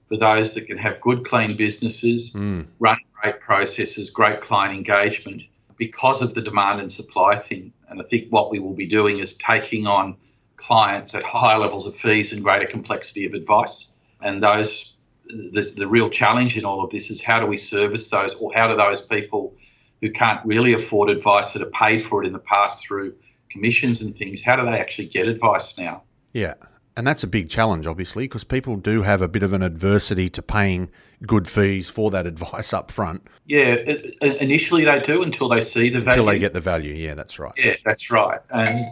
for 0.08 0.16
those 0.16 0.54
that 0.54 0.66
can 0.66 0.78
have 0.78 1.00
good, 1.00 1.28
clean 1.28 1.56
businesses, 1.56 2.32
mm. 2.32 2.66
run 2.78 2.98
great 3.20 3.40
processes, 3.40 4.10
great 4.10 4.40
client 4.40 4.74
engagement 4.74 5.42
because 5.76 6.22
of 6.22 6.34
the 6.34 6.40
demand 6.40 6.80
and 6.80 6.92
supply 6.92 7.38
thing. 7.38 7.72
And 7.88 8.00
I 8.00 8.04
think 8.04 8.28
what 8.30 8.50
we 8.50 8.58
will 8.58 8.74
be 8.74 8.86
doing 8.86 9.20
is 9.20 9.34
taking 9.36 9.86
on 9.86 10.16
clients 10.56 11.14
at 11.14 11.22
higher 11.22 11.58
levels 11.58 11.86
of 11.86 11.94
fees 11.96 12.32
and 12.32 12.42
greater 12.42 12.66
complexity 12.66 13.24
of 13.26 13.34
advice. 13.34 13.92
And 14.20 14.42
those, 14.42 14.94
the, 15.26 15.72
the 15.76 15.86
real 15.86 16.10
challenge 16.10 16.56
in 16.58 16.64
all 16.64 16.82
of 16.82 16.90
this 16.90 17.10
is 17.10 17.22
how 17.22 17.38
do 17.38 17.46
we 17.46 17.58
service 17.58 18.08
those, 18.08 18.34
or 18.34 18.52
how 18.54 18.66
do 18.66 18.76
those 18.76 19.02
people 19.02 19.54
who 20.00 20.10
can't 20.12 20.44
really 20.46 20.74
afford 20.74 21.10
advice 21.10 21.52
that 21.52 21.62
are 21.62 21.70
paid 21.70 22.06
for 22.08 22.22
it 22.22 22.26
in 22.26 22.32
the 22.32 22.38
past 22.38 22.84
through 22.86 23.14
commissions 23.50 24.00
and 24.00 24.16
things, 24.16 24.40
how 24.42 24.56
do 24.56 24.64
they 24.64 24.78
actually 24.78 25.08
get 25.08 25.26
advice 25.26 25.76
now? 25.78 26.02
Yeah. 26.32 26.54
And 26.96 27.06
that's 27.06 27.22
a 27.22 27.28
big 27.28 27.48
challenge, 27.48 27.86
obviously, 27.86 28.24
because 28.24 28.42
people 28.42 28.76
do 28.76 29.02
have 29.02 29.22
a 29.22 29.28
bit 29.28 29.44
of 29.44 29.52
an 29.52 29.62
adversity 29.62 30.28
to 30.30 30.42
paying 30.42 30.90
good 31.26 31.46
fees 31.46 31.88
for 31.88 32.10
that 32.10 32.26
advice 32.32 32.72
up 32.72 32.90
front. 32.90 33.26
Yeah, 33.46 33.76
initially 34.20 34.84
they 34.84 35.00
do 35.00 35.22
until 35.22 35.48
they 35.48 35.60
see 35.60 35.90
the 35.90 36.00
value. 36.00 36.10
Until 36.10 36.26
they 36.26 36.38
get 36.38 36.54
the 36.54 36.60
value, 36.60 36.94
yeah, 36.94 37.14
that's 37.14 37.38
right. 37.38 37.52
Yeah, 37.56 37.74
that's 37.84 38.10
right. 38.10 38.40
And 38.50 38.86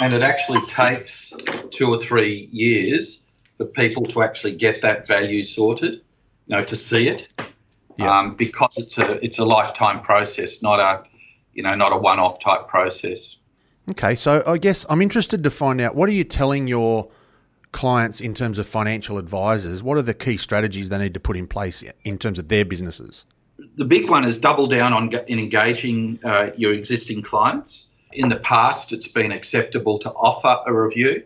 and 0.00 0.14
it 0.14 0.22
actually 0.22 0.64
takes 0.66 1.32
two 1.70 1.88
or 1.88 2.02
three 2.02 2.48
years 2.52 3.22
for 3.56 3.66
people 3.66 4.04
to 4.06 4.22
actually 4.22 4.54
get 4.56 4.82
that 4.82 5.06
value 5.06 5.44
sorted, 5.44 5.94
you 5.94 6.56
know, 6.56 6.64
to 6.64 6.76
see 6.76 7.08
it, 7.08 7.28
yeah. 7.98 8.18
um, 8.18 8.36
because 8.36 8.76
it's 8.78 8.96
a 8.96 9.24
it's 9.24 9.38
a 9.38 9.44
lifetime 9.44 10.02
process, 10.02 10.62
not 10.62 10.80
a 10.80 11.04
you 11.52 11.62
know 11.62 11.74
not 11.74 11.92
a 11.92 11.96
one 11.96 12.18
off 12.18 12.38
type 12.42 12.68
process. 12.68 13.36
Okay, 13.90 14.14
so 14.14 14.42
I 14.46 14.58
guess 14.58 14.86
I'm 14.88 15.02
interested 15.02 15.42
to 15.44 15.50
find 15.50 15.80
out 15.80 15.94
what 15.94 16.08
are 16.08 16.12
you 16.12 16.24
telling 16.24 16.66
your 16.66 17.10
clients 17.72 18.20
in 18.20 18.34
terms 18.34 18.58
of 18.58 18.66
financial 18.66 19.18
advisors? 19.18 19.82
What 19.82 19.98
are 19.98 20.02
the 20.02 20.14
key 20.14 20.36
strategies 20.36 20.88
they 20.88 20.98
need 20.98 21.14
to 21.14 21.20
put 21.20 21.36
in 21.36 21.46
place 21.46 21.84
in 22.04 22.18
terms 22.18 22.38
of 22.38 22.48
their 22.48 22.64
businesses? 22.64 23.24
The 23.76 23.84
big 23.84 24.08
one 24.08 24.24
is 24.24 24.38
double 24.38 24.68
down 24.68 24.92
on 24.92 25.12
in 25.26 25.38
engaging 25.38 26.20
uh, 26.24 26.50
your 26.56 26.72
existing 26.72 27.22
clients. 27.22 27.88
In 28.12 28.28
the 28.28 28.36
past, 28.36 28.92
it's 28.92 29.08
been 29.08 29.32
acceptable 29.32 29.98
to 30.00 30.10
offer 30.10 30.62
a 30.70 30.72
review 30.72 31.22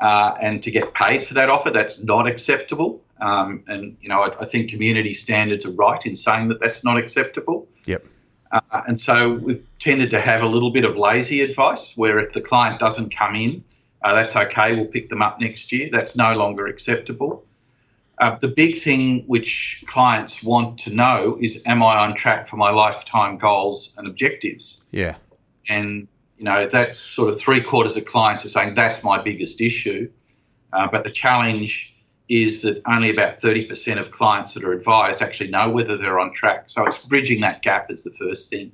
uh, 0.00 0.34
and 0.40 0.62
to 0.62 0.70
get 0.70 0.94
paid 0.94 1.28
for 1.28 1.34
that 1.34 1.50
offer. 1.50 1.70
That's 1.70 1.98
not 1.98 2.26
acceptable. 2.26 3.03
Um, 3.20 3.62
and 3.66 3.96
you 4.00 4.08
know, 4.08 4.22
I, 4.22 4.42
I, 4.42 4.46
think 4.46 4.70
community 4.70 5.14
standards 5.14 5.64
are 5.64 5.70
right 5.70 6.04
in 6.04 6.16
saying 6.16 6.48
that 6.48 6.60
that's 6.60 6.82
not 6.82 6.98
acceptable. 6.98 7.68
Yep. 7.86 8.04
Uh, 8.50 8.82
and 8.88 9.00
so 9.00 9.34
we've 9.34 9.64
tended 9.80 10.10
to 10.10 10.20
have 10.20 10.42
a 10.42 10.46
little 10.46 10.72
bit 10.72 10.84
of 10.84 10.96
lazy 10.96 11.40
advice, 11.40 11.92
where 11.94 12.18
if 12.18 12.32
the 12.34 12.40
client 12.40 12.80
doesn't 12.80 13.14
come 13.16 13.36
in 13.36 13.64
uh, 14.04 14.14
that's 14.14 14.36
okay. 14.36 14.76
We'll 14.76 14.84
pick 14.84 15.08
them 15.08 15.22
up 15.22 15.40
next 15.40 15.72
year. 15.72 15.88
That's 15.90 16.14
no 16.14 16.34
longer 16.34 16.66
acceptable. 16.66 17.44
Uh, 18.18 18.36
the 18.38 18.48
big 18.48 18.82
thing 18.82 19.24
which 19.26 19.82
clients 19.88 20.42
want 20.42 20.78
to 20.80 20.90
know 20.90 21.38
is, 21.40 21.60
am 21.66 21.82
I 21.82 21.96
on 21.96 22.14
track 22.14 22.48
for 22.48 22.56
my 22.56 22.70
lifetime 22.70 23.38
goals 23.38 23.94
and 23.96 24.06
objectives? 24.06 24.84
Yeah. 24.92 25.16
And 25.68 26.06
you 26.36 26.44
know 26.44 26.68
that's 26.70 26.98
sort 26.98 27.32
of 27.32 27.40
three 27.40 27.62
quarters 27.62 27.96
of 27.96 28.04
clients 28.04 28.44
are 28.44 28.50
saying 28.50 28.74
that's 28.74 29.02
my 29.02 29.20
biggest 29.20 29.60
issue. 29.60 30.10
Uh, 30.72 30.86
but 30.86 31.02
the 31.02 31.10
challenge 31.10 31.93
is 32.28 32.62
that 32.62 32.80
only 32.86 33.10
about 33.10 33.40
30% 33.40 34.00
of 34.00 34.10
clients 34.10 34.54
that 34.54 34.64
are 34.64 34.72
advised 34.72 35.20
actually 35.20 35.50
know 35.50 35.68
whether 35.68 35.98
they're 35.98 36.18
on 36.18 36.32
track. 36.34 36.64
So 36.68 36.84
it's 36.86 36.98
bridging 36.98 37.40
that 37.42 37.62
gap 37.62 37.90
is 37.90 38.02
the 38.02 38.12
first 38.12 38.48
thing, 38.48 38.72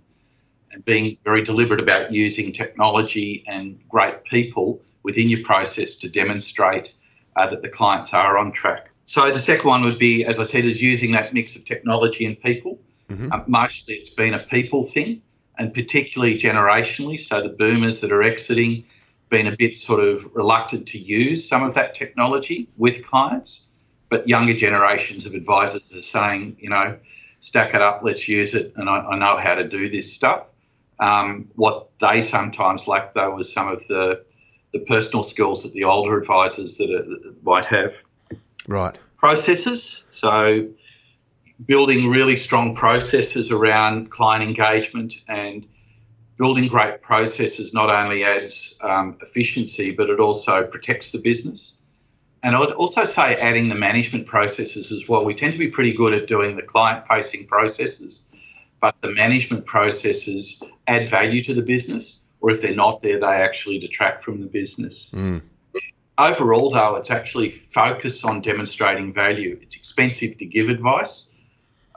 and 0.73 0.85
being 0.85 1.19
very 1.25 1.45
deliberate 1.45 1.81
about 1.81 2.13
using 2.13 2.53
technology 2.53 3.45
and 3.49 3.81
great 3.89 4.23
people 4.25 4.81
within 5.03 5.29
your 5.29 5.45
process 5.45 5.97
to 5.97 6.09
demonstrate 6.09 6.93
uh, 7.37 7.51
that 7.51 7.63
the 7.63 7.69
clients 7.69 8.15
are 8.15 8.39
on 8.39 8.53
track. 8.53 8.91
So 9.07 9.33
the 9.33 9.43
second 9.43 9.67
one 9.67 9.83
would 9.83 9.99
be, 9.99 10.25
as 10.25 10.39
I 10.39 10.45
said, 10.45 10.65
is 10.65 10.81
using 10.81 11.11
that 11.13 11.35
mix 11.35 11.57
of 11.57 11.65
technology 11.65 12.27
and 12.27 12.41
people. 12.41 12.79
Mm-hmm. 13.09 13.33
Uh, 13.33 13.41
mostly 13.49 13.95
it's 13.95 14.11
been 14.11 14.35
a 14.35 14.39
people 14.45 14.89
thing, 14.91 15.21
and 15.59 15.75
particularly 15.75 16.39
generationally. 16.39 17.21
So 17.21 17.43
the 17.43 17.49
boomers 17.49 18.01
that 18.01 18.13
are 18.13 18.23
exiting, 18.23 18.85
been 19.31 19.47
a 19.47 19.57
bit 19.57 19.79
sort 19.79 20.03
of 20.05 20.25
reluctant 20.35 20.87
to 20.89 20.99
use 20.99 21.49
some 21.49 21.63
of 21.63 21.75
that 21.75 21.95
technology 21.95 22.69
with 22.77 23.05
clients, 23.07 23.69
but 24.11 24.29
younger 24.29 24.57
generations 24.57 25.25
of 25.25 25.35
advisors 25.35 25.83
are 25.95 26.03
saying, 26.03 26.57
you 26.61 26.69
know, 26.69 26.99
stack 27.41 27.75
it 27.75 27.81
up, 27.81 28.03
let's 28.03 28.29
use 28.29 28.55
it, 28.55 28.73
and 28.77 28.89
I, 28.89 28.99
I 28.99 29.19
know 29.19 29.39
how 29.39 29.55
to 29.55 29.67
do 29.67 29.89
this 29.89 30.13
stuff. 30.13 30.47
Um, 30.99 31.49
what 31.55 31.89
they 32.01 32.21
sometimes 32.21 32.87
lack, 32.87 33.15
though, 33.15 33.39
is 33.39 33.53
some 33.53 33.69
of 33.69 33.83
the 33.89 34.25
the 34.73 34.81
personal 34.81 35.25
skills 35.25 35.65
that 35.65 35.73
the 35.73 35.83
older 35.83 36.21
advisors 36.21 36.77
that, 36.77 36.91
are, 36.91 37.03
that 37.03 37.35
might 37.43 37.65
have. 37.65 37.93
Right. 38.69 38.97
Processes. 39.17 40.05
So 40.13 40.69
building 41.67 42.09
really 42.09 42.37
strong 42.37 42.77
processes 42.77 43.51
around 43.51 44.11
client 44.11 44.45
engagement 44.45 45.15
and 45.27 45.67
building 46.41 46.67
great 46.67 47.03
processes 47.03 47.75
not 47.75 47.91
only 47.91 48.25
adds 48.25 48.75
um, 48.81 49.19
efficiency, 49.21 49.91
but 49.91 50.09
it 50.09 50.19
also 50.19 50.65
protects 50.65 51.13
the 51.13 51.19
business. 51.19 51.77
And 52.43 52.57
I 52.57 52.61
would 52.61 52.73
also 52.73 53.05
say 53.05 53.37
adding 53.37 53.69
the 53.69 53.75
management 53.75 54.27
processes 54.27 54.91
as 54.91 55.07
well. 55.07 55.23
We 55.25 55.35
tend 55.35 55.53
to 55.53 55.59
be 55.59 55.69
pretty 55.69 55.93
good 55.93 56.15
at 56.15 56.27
doing 56.27 56.57
the 56.57 56.63
client 56.63 57.05
facing 57.07 57.47
processes, 57.47 58.25
but 58.81 58.95
the 59.03 59.11
management 59.11 59.67
processes 59.67 60.63
add 60.89 61.11
value 61.11 61.45
to 61.45 61.55
the 61.55 61.61
business 61.61 62.21
or 62.41 62.51
if 62.53 62.63
they're 62.63 62.75
not 62.75 63.03
there, 63.03 63.21
they 63.21 63.27
actually 63.27 63.79
detract 63.79 64.25
from 64.25 64.41
the 64.41 64.47
business. 64.47 65.11
Mm. 65.13 65.43
Overall, 66.19 66.71
though, 66.71 66.97
it's 66.97 67.11
actually 67.11 67.63
focused 67.73 68.25
on 68.25 68.41
demonstrating 68.41 69.13
value. 69.13 69.59
It's 69.63 69.77
expensive 69.77 70.39
to 70.39 70.45
give 70.45 70.69
advice, 70.69 71.29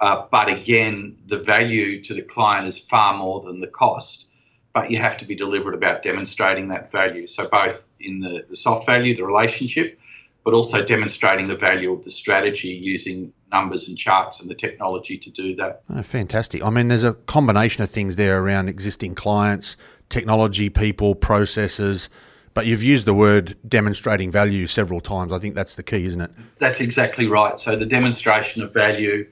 uh, 0.01 0.25
but 0.32 0.49
again, 0.49 1.17
the 1.27 1.39
value 1.39 2.03
to 2.03 2.13
the 2.13 2.21
client 2.21 2.67
is 2.67 2.77
far 2.77 3.17
more 3.17 3.41
than 3.41 3.60
the 3.60 3.67
cost. 3.67 4.25
But 4.73 4.89
you 4.89 4.99
have 4.99 5.17
to 5.19 5.25
be 5.25 5.36
deliberate 5.36 5.75
about 5.75 6.01
demonstrating 6.01 6.67
that 6.69 6.91
value. 6.91 7.27
So, 7.27 7.47
both 7.47 7.88
in 7.99 8.19
the, 8.19 8.45
the 8.49 8.57
soft 8.57 8.88
value, 8.88 9.15
the 9.15 9.23
relationship, 9.23 9.99
but 10.43 10.53
also 10.53 10.83
demonstrating 10.83 11.47
the 11.47 11.55
value 11.55 11.93
of 11.93 12.03
the 12.03 12.12
strategy 12.12 12.69
using 12.69 13.31
numbers 13.51 13.88
and 13.88 13.97
charts 13.97 14.41
and 14.41 14.49
the 14.49 14.55
technology 14.55 15.17
to 15.17 15.29
do 15.29 15.55
that. 15.55 15.83
Oh, 15.89 16.01
fantastic. 16.01 16.63
I 16.63 16.69
mean, 16.69 16.88
there's 16.88 17.03
a 17.03 17.13
combination 17.13 17.83
of 17.83 17.89
things 17.89 18.15
there 18.15 18.41
around 18.41 18.67
existing 18.67 19.15
clients, 19.15 19.77
technology, 20.09 20.69
people, 20.69 21.15
processes. 21.15 22.09
But 22.53 22.65
you've 22.65 22.83
used 22.83 23.05
the 23.05 23.13
word 23.13 23.55
demonstrating 23.67 24.31
value 24.31 24.67
several 24.67 25.01
times. 25.01 25.31
I 25.31 25.39
think 25.39 25.55
that's 25.55 25.75
the 25.75 25.83
key, 25.83 26.05
isn't 26.05 26.21
it? 26.21 26.31
That's 26.59 26.81
exactly 26.81 27.27
right. 27.27 27.59
So 27.59 27.75
the 27.75 27.86
demonstration 27.86 28.62
of 28.62 28.73
value 28.73 29.27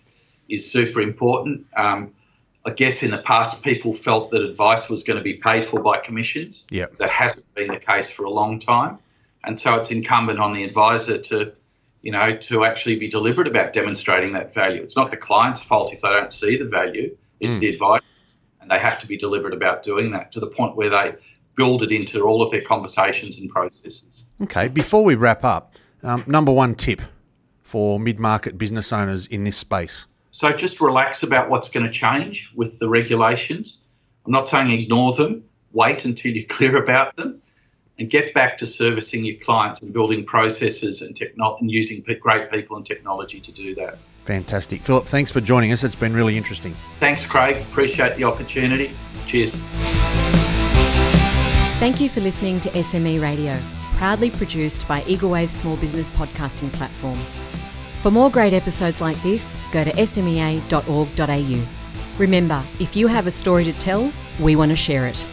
is 0.49 0.69
super 0.69 1.01
important. 1.01 1.65
Um, 1.77 2.13
I 2.65 2.71
guess 2.71 3.01
in 3.01 3.11
the 3.11 3.17
past, 3.19 3.61
people 3.63 3.97
felt 3.97 4.29
that 4.31 4.41
advice 4.41 4.87
was 4.87 5.03
going 5.03 5.17
to 5.17 5.23
be 5.23 5.35
paid 5.35 5.69
for 5.69 5.81
by 5.81 5.99
commissions. 5.99 6.65
Yep. 6.69 6.97
That 6.97 7.09
hasn't 7.09 7.51
been 7.55 7.67
the 7.67 7.79
case 7.79 8.09
for 8.09 8.25
a 8.25 8.29
long 8.29 8.59
time. 8.59 8.99
And 9.43 9.59
so 9.59 9.75
it's 9.75 9.89
incumbent 9.89 10.39
on 10.39 10.53
the 10.53 10.63
advisor 10.63 11.17
to, 11.17 11.51
you 12.03 12.11
know, 12.11 12.37
to 12.37 12.63
actually 12.63 12.99
be 12.99 13.09
deliberate 13.09 13.47
about 13.47 13.73
demonstrating 13.73 14.33
that 14.33 14.53
value. 14.53 14.83
It's 14.83 14.95
not 14.95 15.09
the 15.09 15.17
client's 15.17 15.63
fault 15.63 15.91
if 15.91 16.01
they 16.01 16.09
don't 16.09 16.33
see 16.33 16.57
the 16.57 16.65
value, 16.65 17.15
it's 17.39 17.55
mm. 17.55 17.59
the 17.59 17.69
advisor. 17.69 18.05
And 18.61 18.69
they 18.69 18.77
have 18.77 19.01
to 19.01 19.07
be 19.07 19.17
deliberate 19.17 19.55
about 19.55 19.81
doing 19.81 20.11
that 20.11 20.31
to 20.33 20.39
the 20.39 20.47
point 20.47 20.75
where 20.75 20.91
they 20.91 21.15
build 21.57 21.81
it 21.81 21.91
into 21.91 22.21
all 22.21 22.43
of 22.43 22.51
their 22.51 22.61
conversations 22.61 23.39
and 23.39 23.49
processes. 23.49 24.25
Okay, 24.43 24.67
before 24.67 25.03
we 25.03 25.15
wrap 25.15 25.43
up, 25.43 25.73
um, 26.03 26.23
number 26.27 26.51
one 26.51 26.75
tip 26.75 27.01
for 27.61 27.99
mid 27.99 28.19
market 28.19 28.57
business 28.57 28.93
owners 28.93 29.25
in 29.27 29.43
this 29.43 29.57
space? 29.57 30.05
So 30.31 30.51
just 30.53 30.79
relax 30.79 31.23
about 31.23 31.49
what's 31.49 31.69
going 31.69 31.85
to 31.85 31.91
change 31.91 32.49
with 32.55 32.79
the 32.79 32.87
regulations. 32.87 33.79
I'm 34.25 34.31
not 34.31 34.47
saying 34.47 34.71
ignore 34.71 35.15
them, 35.15 35.43
wait 35.73 36.05
until 36.05 36.31
you're 36.31 36.45
clear 36.49 36.81
about 36.81 37.15
them, 37.15 37.41
and 37.99 38.09
get 38.09 38.33
back 38.33 38.57
to 38.59 38.67
servicing 38.67 39.25
your 39.25 39.35
clients 39.43 39.81
and 39.81 39.93
building 39.93 40.25
processes 40.25 41.01
and, 41.01 41.15
techno- 41.15 41.57
and 41.59 41.69
using 41.69 42.03
great 42.21 42.49
people 42.49 42.77
and 42.77 42.85
technology 42.85 43.39
to 43.41 43.51
do 43.51 43.75
that. 43.75 43.97
Fantastic. 44.25 44.81
Philip, 44.81 45.05
thanks 45.05 45.31
for 45.31 45.41
joining 45.41 45.71
us. 45.71 45.83
It's 45.83 45.95
been 45.95 46.13
really 46.13 46.37
interesting. 46.37 46.75
Thanks, 46.99 47.25
Craig. 47.25 47.57
Appreciate 47.69 48.15
the 48.15 48.23
opportunity. 48.23 48.95
Cheers. 49.27 49.51
Thank 51.79 51.99
you 51.99 52.09
for 52.09 52.21
listening 52.21 52.59
to 52.61 52.69
SME 52.69 53.21
Radio, 53.21 53.59
proudly 53.95 54.29
produced 54.29 54.87
by 54.87 55.03
Eagle 55.05 55.31
Wave 55.31 55.49
Small 55.49 55.75
Business 55.77 56.13
Podcasting 56.13 56.71
Platform. 56.71 57.19
For 58.01 58.09
more 58.09 58.31
great 58.31 58.53
episodes 58.53 58.99
like 58.99 59.21
this, 59.21 59.57
go 59.71 59.83
to 59.83 59.91
smea.org.au. 59.91 61.67
Remember, 62.17 62.63
if 62.79 62.95
you 62.95 63.05
have 63.05 63.27
a 63.27 63.31
story 63.31 63.63
to 63.63 63.73
tell, 63.73 64.11
we 64.39 64.55
want 64.55 64.71
to 64.71 64.75
share 64.75 65.05
it. 65.05 65.23